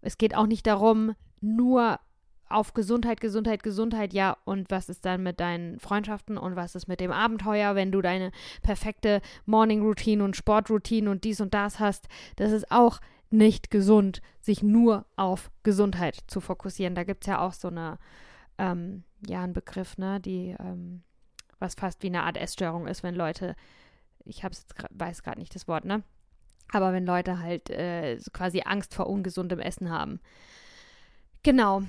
Es 0.00 0.18
geht 0.18 0.34
auch 0.34 0.46
nicht 0.46 0.66
darum, 0.66 1.14
nur 1.40 2.00
auf 2.48 2.74
Gesundheit, 2.74 3.20
Gesundheit, 3.20 3.62
Gesundheit, 3.62 4.12
ja, 4.12 4.36
und 4.44 4.70
was 4.70 4.88
ist 4.88 5.04
dann 5.04 5.22
mit 5.22 5.38
deinen 5.38 5.78
Freundschaften 5.78 6.36
und 6.36 6.56
was 6.56 6.74
ist 6.74 6.88
mit 6.88 7.00
dem 7.00 7.12
Abenteuer, 7.12 7.76
wenn 7.76 7.92
du 7.92 8.02
deine 8.02 8.32
perfekte 8.62 9.22
Morning 9.46 9.82
Routine 9.82 10.24
und 10.24 10.36
Sportroutine 10.36 11.08
und 11.10 11.22
dies 11.22 11.40
und 11.40 11.54
das 11.54 11.78
hast. 11.78 12.08
Das 12.36 12.50
ist 12.50 12.70
auch 12.72 13.00
nicht 13.30 13.70
gesund, 13.70 14.20
sich 14.40 14.62
nur 14.64 15.06
auf 15.14 15.52
Gesundheit 15.62 16.18
zu 16.26 16.40
fokussieren. 16.40 16.96
Da 16.96 17.04
gibt 17.04 17.22
es 17.22 17.28
ja 17.28 17.38
auch 17.38 17.52
so 17.52 17.68
eine, 17.68 17.98
ähm, 18.58 19.04
ja, 19.26 19.44
einen 19.44 19.52
Begriff, 19.52 19.96
ne, 19.96 20.18
die 20.18 20.56
ähm, 20.58 21.04
was 21.60 21.74
fast 21.74 22.02
wie 22.02 22.08
eine 22.08 22.24
Art 22.24 22.36
Essstörung 22.36 22.88
ist, 22.88 23.02
wenn 23.02 23.14
Leute, 23.14 23.54
ich 24.24 24.42
hab's 24.42 24.66
weiß 24.90 25.22
gerade 25.22 25.38
nicht 25.38 25.54
das 25.54 25.68
Wort, 25.68 25.84
ne? 25.84 26.02
Aber 26.72 26.92
wenn 26.92 27.06
Leute 27.06 27.40
halt 27.40 27.70
äh, 27.70 28.18
quasi 28.32 28.62
Angst 28.64 28.94
vor 28.94 29.08
ungesundem 29.08 29.60
Essen 29.60 29.90
haben. 29.90 30.20
Genau. 31.42 31.82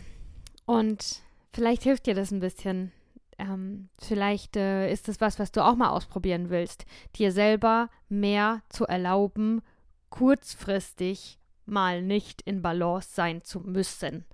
Und 0.66 1.22
vielleicht 1.54 1.84
hilft 1.84 2.06
dir 2.08 2.16
das 2.16 2.32
ein 2.32 2.40
bisschen. 2.40 2.92
Ähm, 3.38 3.90
vielleicht 4.00 4.56
äh, 4.56 4.92
ist 4.92 5.08
das 5.08 5.22
was, 5.22 5.40
was 5.40 5.52
du 5.52 5.64
auch 5.64 5.76
mal 5.76 5.90
ausprobieren 5.90 6.50
willst. 6.50 6.86
Dir 7.16 7.32
selber 7.32 7.90
mehr 8.10 8.62
zu 8.70 8.86
erlauben, 8.86 9.62
kurzfristig 10.10 11.40
mal 11.66 12.02
nicht 12.02 12.42
in 12.42 12.62
Balance 12.62 13.10
sein 13.14 13.44
zu 13.44 13.60
müssen. 13.60 14.26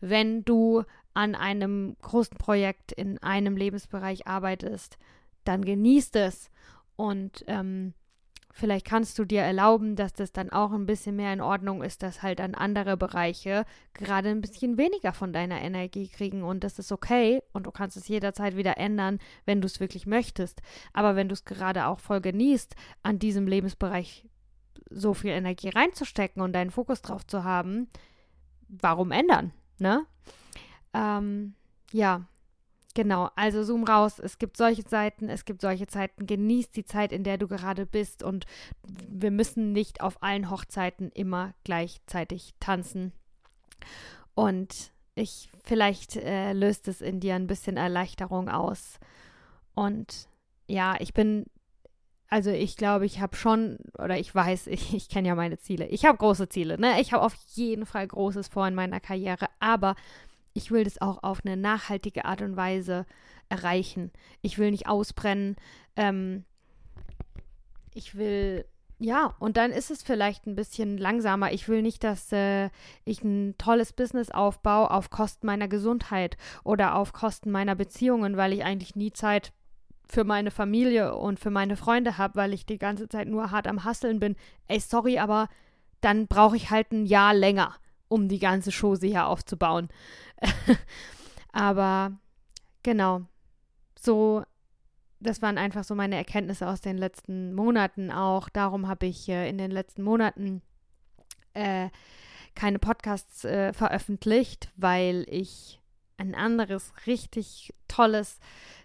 Wenn 0.00 0.44
du 0.44 0.84
an 1.14 1.34
einem 1.34 1.96
großen 2.02 2.36
Projekt 2.38 2.92
in 2.92 3.18
einem 3.18 3.56
Lebensbereich 3.56 4.26
arbeitest, 4.26 4.98
dann 5.44 5.64
genießt 5.64 6.16
es 6.16 6.50
und 6.96 7.44
ähm, 7.46 7.94
vielleicht 8.52 8.86
kannst 8.86 9.18
du 9.18 9.24
dir 9.24 9.40
erlauben, 9.40 9.96
dass 9.96 10.12
das 10.12 10.32
dann 10.32 10.50
auch 10.50 10.72
ein 10.72 10.86
bisschen 10.86 11.16
mehr 11.16 11.32
in 11.32 11.40
Ordnung 11.40 11.82
ist, 11.82 12.02
dass 12.02 12.22
halt 12.22 12.40
an 12.40 12.54
andere 12.54 12.96
Bereiche 12.96 13.64
gerade 13.94 14.28
ein 14.28 14.40
bisschen 14.40 14.76
weniger 14.78 15.12
von 15.12 15.32
deiner 15.32 15.60
Energie 15.60 16.08
kriegen 16.08 16.42
und 16.42 16.62
das 16.62 16.78
ist 16.78 16.92
okay 16.92 17.42
und 17.52 17.66
du 17.66 17.70
kannst 17.70 17.96
es 17.96 18.08
jederzeit 18.08 18.56
wieder 18.56 18.78
ändern, 18.78 19.18
wenn 19.46 19.60
du 19.60 19.66
es 19.66 19.80
wirklich 19.80 20.06
möchtest. 20.06 20.62
Aber 20.92 21.16
wenn 21.16 21.28
du 21.28 21.32
es 21.32 21.44
gerade 21.44 21.86
auch 21.86 21.98
voll 21.98 22.20
genießt, 22.20 22.76
an 23.02 23.18
diesem 23.18 23.46
Lebensbereich 23.46 24.28
so 24.90 25.14
viel 25.14 25.30
Energie 25.30 25.70
reinzustecken 25.70 26.42
und 26.42 26.52
deinen 26.52 26.70
Fokus 26.70 27.02
drauf 27.02 27.26
zu 27.26 27.44
haben, 27.44 27.88
warum 28.68 29.10
ändern, 29.10 29.52
ne? 29.78 30.06
Ähm, 30.94 31.54
ja, 31.92 32.26
genau. 32.94 33.30
Also 33.36 33.62
zoom 33.62 33.84
raus. 33.84 34.18
Es 34.18 34.38
gibt 34.38 34.56
solche 34.56 34.84
Zeiten, 34.84 35.28
es 35.28 35.44
gibt 35.44 35.60
solche 35.60 35.86
Zeiten. 35.86 36.26
Genieß 36.26 36.70
die 36.70 36.84
Zeit, 36.84 37.12
in 37.12 37.24
der 37.24 37.38
du 37.38 37.48
gerade 37.48 37.86
bist. 37.86 38.22
Und 38.22 38.46
wir 39.08 39.30
müssen 39.30 39.72
nicht 39.72 40.00
auf 40.00 40.22
allen 40.22 40.50
Hochzeiten 40.50 41.10
immer 41.12 41.54
gleichzeitig 41.64 42.54
tanzen. 42.60 43.12
Und 44.34 44.92
ich, 45.14 45.50
vielleicht 45.64 46.16
äh, 46.16 46.52
löst 46.52 46.88
es 46.88 47.00
in 47.00 47.20
dir 47.20 47.34
ein 47.34 47.46
bisschen 47.46 47.76
Erleichterung 47.76 48.48
aus. 48.48 48.98
Und 49.74 50.28
ja, 50.66 50.96
ich 51.00 51.12
bin 51.12 51.46
also 52.32 52.48
ich 52.50 52.78
glaube, 52.78 53.04
ich 53.04 53.20
habe 53.20 53.36
schon, 53.36 53.76
oder 53.98 54.18
ich 54.18 54.34
weiß, 54.34 54.66
ich, 54.68 54.94
ich 54.94 55.10
kenne 55.10 55.28
ja 55.28 55.34
meine 55.34 55.58
Ziele. 55.58 55.86
Ich 55.88 56.06
habe 56.06 56.16
große 56.16 56.48
Ziele, 56.48 56.80
ne? 56.80 56.98
Ich 56.98 57.12
habe 57.12 57.22
auf 57.22 57.34
jeden 57.52 57.84
Fall 57.84 58.06
Großes 58.06 58.48
vor 58.48 58.66
in 58.66 58.74
meiner 58.74 59.00
Karriere, 59.00 59.48
aber 59.60 59.96
ich 60.54 60.70
will 60.70 60.84
das 60.84 61.00
auch 61.00 61.22
auf 61.22 61.40
eine 61.44 61.56
nachhaltige 61.56 62.24
Art 62.24 62.42
und 62.42 62.56
Weise 62.56 63.06
erreichen. 63.48 64.10
Ich 64.40 64.58
will 64.58 64.70
nicht 64.70 64.86
ausbrennen. 64.86 65.56
Ähm, 65.96 66.44
ich 67.94 68.14
will, 68.14 68.64
ja, 68.98 69.34
und 69.38 69.56
dann 69.56 69.70
ist 69.70 69.90
es 69.90 70.02
vielleicht 70.02 70.46
ein 70.46 70.54
bisschen 70.54 70.96
langsamer. 70.96 71.52
Ich 71.52 71.68
will 71.68 71.82
nicht, 71.82 72.04
dass 72.04 72.32
äh, 72.32 72.70
ich 73.04 73.22
ein 73.22 73.56
tolles 73.58 73.92
Business 73.92 74.30
aufbaue 74.30 74.90
auf 74.90 75.10
Kosten 75.10 75.46
meiner 75.46 75.68
Gesundheit 75.68 76.36
oder 76.64 76.94
auf 76.96 77.12
Kosten 77.12 77.50
meiner 77.50 77.74
Beziehungen, 77.74 78.36
weil 78.36 78.52
ich 78.52 78.64
eigentlich 78.64 78.96
nie 78.96 79.12
Zeit 79.12 79.52
für 80.08 80.24
meine 80.24 80.50
Familie 80.50 81.14
und 81.16 81.40
für 81.40 81.50
meine 81.50 81.76
Freunde 81.76 82.18
habe, 82.18 82.36
weil 82.36 82.52
ich 82.52 82.66
die 82.66 82.78
ganze 82.78 83.08
Zeit 83.08 83.28
nur 83.28 83.50
hart 83.50 83.66
am 83.66 83.84
Hasseln 83.84 84.20
bin, 84.20 84.36
ey, 84.68 84.78
sorry, 84.78 85.18
aber 85.18 85.48
dann 86.02 86.26
brauche 86.26 86.56
ich 86.56 86.70
halt 86.70 86.92
ein 86.92 87.06
Jahr 87.06 87.32
länger, 87.32 87.74
um 88.12 88.28
die 88.28 88.38
ganze 88.38 88.70
Chose 88.70 89.06
hier 89.06 89.26
aufzubauen. 89.26 89.88
aber 91.52 92.12
genau, 92.82 93.22
so, 93.98 94.44
das 95.20 95.42
waren 95.42 95.58
einfach 95.58 95.84
so 95.84 95.94
meine 95.94 96.16
Erkenntnisse 96.16 96.68
aus 96.68 96.80
den 96.80 96.98
letzten 96.98 97.54
Monaten 97.54 98.10
auch. 98.10 98.48
Darum 98.48 98.88
habe 98.88 99.06
ich 99.06 99.28
äh, 99.28 99.48
in 99.48 99.58
den 99.58 99.70
letzten 99.70 100.02
Monaten 100.02 100.62
äh, 101.54 101.88
keine 102.54 102.78
Podcasts 102.78 103.44
äh, 103.44 103.72
veröffentlicht, 103.72 104.70
weil 104.76 105.24
ich 105.28 105.80
ein 106.18 106.34
anderes 106.34 106.92
richtig 107.06 107.72
tolles 107.88 108.38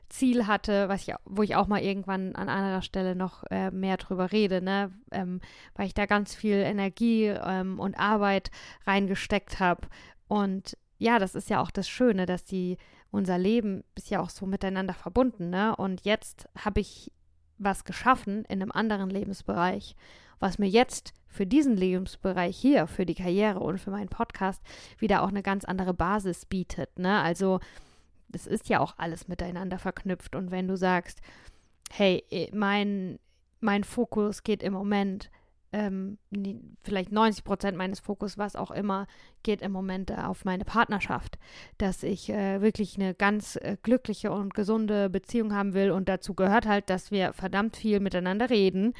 Ziel 0.10 0.48
hatte, 0.48 0.90
was 0.90 1.08
ich, 1.08 1.14
wo 1.26 1.44
ich 1.44 1.56
auch 1.56 1.68
mal 1.68 1.82
irgendwann 1.82 2.36
an 2.36 2.50
anderer 2.50 2.82
Stelle 2.82 3.16
noch 3.16 3.44
äh, 3.50 3.72
mehr 3.72 3.98
drüber 3.98 4.32
rede, 4.32 4.62
ne? 4.62 4.92
Ähm, 5.12 5.42
weil 5.76 5.88
ich 5.88 5.94
da 5.94 6.06
ganz 6.06 6.34
viel 6.34 6.58
Energie 6.58 7.26
ähm, 7.26 7.80
und 7.80 8.00
Arbeit 8.00 8.52
reingesteckt 8.86 9.60
habe. 9.60 9.88
Und 10.28 10.78
ja, 10.98 11.20
das 11.20 11.36
ist 11.36 11.50
ja 11.50 11.62
auch 11.62 11.72
das 11.72 11.90
Schöne, 11.90 12.26
dass 12.26 12.46
die 12.46 12.78
unser 13.12 13.38
Leben 13.38 13.84
ist 13.96 14.10
ja 14.10 14.22
auch 14.22 14.30
so 14.30 14.46
miteinander 14.46 14.94
verbunden, 14.94 15.50
ne? 15.50 15.76
Und 15.76 16.06
jetzt 16.06 16.48
habe 16.58 16.80
ich 16.80 17.12
was 17.58 17.86
geschaffen 17.86 18.46
in 18.46 18.62
einem 18.62 18.72
anderen 18.72 19.10
Lebensbereich, 19.10 19.96
was 20.40 20.60
mir 20.60 20.70
jetzt 20.70 21.14
für 21.28 21.46
diesen 21.46 21.76
Lebensbereich 21.76 22.56
hier, 22.56 22.88
für 22.88 23.06
die 23.06 23.16
Karriere 23.16 23.60
und 23.60 23.80
für 23.80 23.92
meinen 23.92 24.10
Podcast 24.10 24.62
wieder 24.98 25.24
auch 25.24 25.30
eine 25.30 25.44
ganz 25.44 25.66
andere 25.66 25.94
Basis 25.94 26.46
bietet, 26.46 26.98
ne? 26.98 27.22
Also 27.22 27.60
es 28.34 28.48
ist 28.48 28.70
ja 28.70 28.80
auch 28.80 28.96
alles 28.98 29.28
miteinander 29.28 29.80
verknüpft. 29.80 30.36
Und 30.36 30.52
wenn 30.52 30.68
du 30.68 30.78
sagst, 30.78 31.22
hey, 31.92 32.24
äh, 32.30 32.50
mein, 32.54 33.20
mein 33.60 33.84
Fokus 33.84 34.44
geht 34.44 34.64
im 34.64 34.74
Moment, 34.74 35.30
ähm, 35.74 36.18
vielleicht 36.84 37.12
90 37.12 37.44
Prozent 37.44 37.78
meines 37.78 38.00
Fokus, 38.00 38.38
was 38.38 38.56
auch 38.56 38.72
immer, 38.72 39.06
geht 39.44 39.62
im 39.62 39.72
Moment 39.72 40.12
auf 40.18 40.46
meine 40.46 40.64
Partnerschaft, 40.66 41.38
dass 41.78 42.04
ich 42.04 42.30
äh, 42.30 42.62
wirklich 42.62 42.96
eine 42.96 43.14
ganz 43.14 43.58
äh, 43.58 43.78
glückliche 43.82 44.32
und 44.32 44.54
gesunde 44.54 45.10
Beziehung 45.10 45.54
haben 45.54 45.74
will. 45.74 45.92
Und 45.92 46.08
dazu 46.08 46.34
gehört 46.34 46.66
halt, 46.66 46.90
dass 46.90 47.12
wir 47.12 47.34
verdammt 47.34 47.76
viel 47.76 48.00
miteinander 48.00 48.50
reden, 48.50 48.94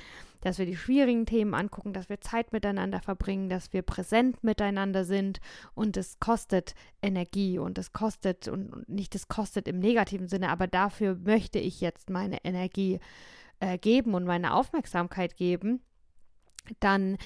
dass 0.48 0.60
wir 0.60 0.66
die 0.66 0.78
schwierigen 0.78 1.26
Themen 1.26 1.54
angucken, 1.54 1.92
dass 1.92 2.08
wir 2.08 2.22
Zeit 2.22 2.54
miteinander 2.54 3.02
verbringen, 3.02 3.50
dass 3.50 3.74
wir 3.74 3.82
präsent 3.82 4.46
miteinander 4.46 5.04
sind. 5.04 5.42
Und 5.76 5.98
es 5.98 6.20
kostet 6.20 6.74
Energie 7.02 7.60
und 7.60 7.78
es 7.78 7.92
kostet 7.92 8.48
und 8.48 8.88
nicht 8.88 9.14
es 9.14 9.28
kostet 9.28 9.68
im 9.68 9.80
negativen 9.80 10.30
Sinne, 10.30 10.50
aber 10.50 10.68
dafür 10.68 11.16
möchte 11.16 11.60
ich 11.60 11.82
jetzt 11.82 12.10
meine 12.10 12.46
Energie 12.46 13.02
äh, 13.60 13.78
geben 13.78 14.14
und 14.14 14.24
meine 14.24 14.54
Aufmerksamkeit 14.54 15.36
geben, 15.36 15.82
dann 16.80 17.18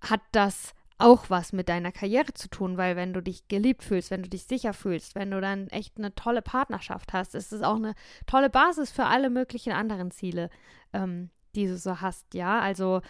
hat 0.00 0.20
das 0.30 0.72
auch 0.98 1.30
was 1.30 1.52
mit 1.52 1.68
deiner 1.68 1.90
Karriere 1.90 2.32
zu 2.34 2.48
tun, 2.48 2.76
weil 2.76 2.94
wenn 2.94 3.12
du 3.12 3.22
dich 3.22 3.48
geliebt 3.48 3.82
fühlst, 3.82 4.12
wenn 4.12 4.22
du 4.22 4.28
dich 4.28 4.44
sicher 4.44 4.72
fühlst, 4.72 5.16
wenn 5.16 5.30
du 5.32 5.40
dann 5.40 5.68
echt 5.68 5.96
eine 5.96 6.14
tolle 6.14 6.42
Partnerschaft 6.42 7.12
hast, 7.12 7.34
ist 7.34 7.52
es 7.52 7.62
auch 7.62 7.76
eine 7.76 7.94
tolle 8.26 8.50
Basis 8.50 8.92
für 8.92 9.06
alle 9.06 9.30
möglichen 9.30 9.72
anderen 9.72 10.12
Ziele, 10.12 10.50
ähm, 10.92 11.30
die 11.58 11.66
du 11.66 11.76
so 11.76 12.00
hast, 12.00 12.34
ja. 12.34 12.60
Also 12.60 13.02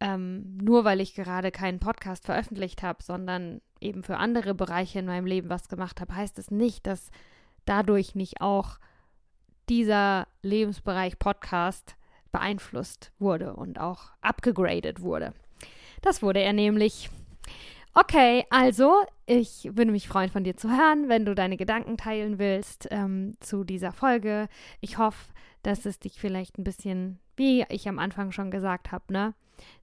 ähm, 0.00 0.56
nur 0.56 0.84
weil 0.84 1.00
ich 1.00 1.14
gerade 1.14 1.50
keinen 1.50 1.78
Podcast 1.78 2.24
veröffentlicht 2.24 2.82
habe, 2.82 3.02
sondern 3.02 3.60
eben 3.80 4.02
für 4.02 4.16
andere 4.16 4.54
Bereiche 4.54 4.98
in 4.98 5.06
meinem 5.06 5.26
Leben 5.26 5.50
was 5.50 5.68
gemacht 5.68 6.00
habe, 6.00 6.16
heißt 6.16 6.38
es 6.38 6.50
nicht, 6.50 6.86
dass 6.86 7.10
dadurch 7.66 8.14
nicht 8.14 8.40
auch 8.40 8.78
dieser 9.68 10.26
Lebensbereich 10.42 11.18
Podcast 11.18 11.96
beeinflusst 12.32 13.12
wurde 13.18 13.54
und 13.54 13.78
auch 13.78 14.12
abgegradet 14.22 15.02
wurde. 15.02 15.34
Das 16.02 16.22
wurde 16.22 16.40
er 16.40 16.52
nämlich. 16.52 17.10
Okay, 17.92 18.44
also 18.50 18.94
ich 19.26 19.68
würde 19.72 19.90
mich 19.90 20.06
freuen, 20.08 20.30
von 20.30 20.44
dir 20.44 20.56
zu 20.56 20.70
hören, 20.70 21.08
wenn 21.08 21.24
du 21.24 21.34
deine 21.34 21.56
Gedanken 21.56 21.96
teilen 21.96 22.38
willst 22.38 22.86
ähm, 22.92 23.34
zu 23.40 23.64
dieser 23.64 23.92
Folge. 23.92 24.48
Ich 24.80 24.96
hoffe, 24.96 25.32
dass 25.64 25.84
es 25.86 25.98
dich 25.98 26.20
vielleicht 26.20 26.56
ein 26.56 26.64
bisschen 26.64 27.18
wie 27.40 27.64
ich 27.70 27.88
am 27.88 27.98
Anfang 27.98 28.32
schon 28.32 28.50
gesagt 28.50 28.92
habe, 28.92 29.10
ne, 29.10 29.34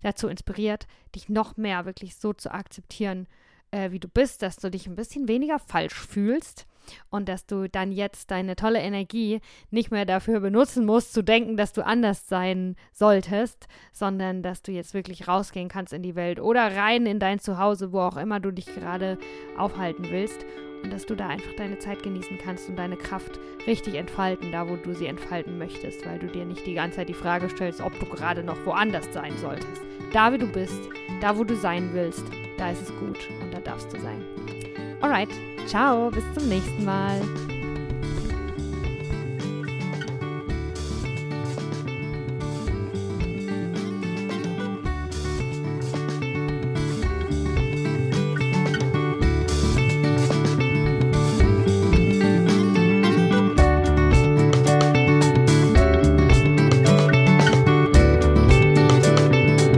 dazu 0.03 0.27
inspiriert, 0.27 0.85
dich 1.15 1.27
noch 1.27 1.57
mehr 1.57 1.85
wirklich 1.85 2.15
so 2.15 2.31
zu 2.31 2.53
akzeptieren, 2.53 3.27
äh, 3.71 3.89
wie 3.89 3.99
du 3.99 4.07
bist, 4.07 4.43
dass 4.43 4.57
du 4.57 4.69
dich 4.69 4.85
ein 4.85 4.95
bisschen 4.95 5.27
weniger 5.27 5.57
falsch 5.57 5.95
fühlst 5.95 6.67
und 7.09 7.27
dass 7.27 7.47
du 7.47 7.67
dann 7.67 7.91
jetzt 7.91 8.29
deine 8.29 8.55
tolle 8.55 8.79
Energie 8.79 9.41
nicht 9.71 9.89
mehr 9.89 10.05
dafür 10.05 10.39
benutzen 10.39 10.85
musst, 10.85 11.13
zu 11.13 11.23
denken, 11.23 11.57
dass 11.57 11.73
du 11.73 11.83
anders 11.83 12.27
sein 12.29 12.75
solltest, 12.93 13.67
sondern 13.91 14.43
dass 14.43 14.61
du 14.61 14.71
jetzt 14.71 14.93
wirklich 14.93 15.27
rausgehen 15.27 15.67
kannst 15.67 15.93
in 15.93 16.03
die 16.03 16.15
Welt 16.15 16.39
oder 16.39 16.77
rein 16.77 17.07
in 17.07 17.19
dein 17.19 17.39
Zuhause, 17.39 17.91
wo 17.91 18.01
auch 18.01 18.17
immer 18.17 18.39
du 18.39 18.51
dich 18.51 18.67
gerade 18.67 19.17
aufhalten 19.57 20.11
willst 20.11 20.45
und 20.83 20.91
dass 20.91 21.05
du 21.05 21.15
da 21.15 21.27
einfach 21.27 21.53
deine 21.57 21.79
Zeit 21.79 22.03
genießen 22.03 22.37
kannst 22.37 22.69
und 22.69 22.77
deine 22.77 22.97
Kraft 22.97 23.39
richtig 23.65 23.95
entfalten, 23.95 24.51
da 24.51 24.67
wo 24.69 24.75
du 24.75 24.93
sie 24.93 25.07
entfalten 25.07 25.57
möchtest, 25.57 26.05
weil 26.05 26.19
du 26.19 26.27
dir 26.27 26.45
nicht 26.45 26.65
die 26.65 26.73
ganze 26.73 26.97
Zeit 26.97 27.09
die 27.09 27.13
Frage 27.13 27.49
stellst, 27.49 27.81
ob 27.81 27.97
du 27.99 28.05
gerade 28.05 28.43
noch 28.43 28.65
woanders 28.65 29.11
sein 29.13 29.33
solltest. 29.37 29.81
Da, 30.13 30.31
wie 30.31 30.37
du 30.37 30.47
bist, 30.47 30.81
da, 31.21 31.37
wo 31.37 31.43
du 31.43 31.55
sein 31.55 31.89
willst, 31.93 32.23
da 32.57 32.71
ist 32.71 32.83
es 32.83 32.99
gut 32.99 33.17
und 33.41 33.53
da 33.53 33.59
darfst 33.59 33.91
du 33.93 33.99
sein. 33.99 34.23
Alright, 35.01 35.29
ciao, 35.67 36.09
bis 36.09 36.23
zum 36.33 36.49
nächsten 36.49 36.85
Mal. 36.85 37.21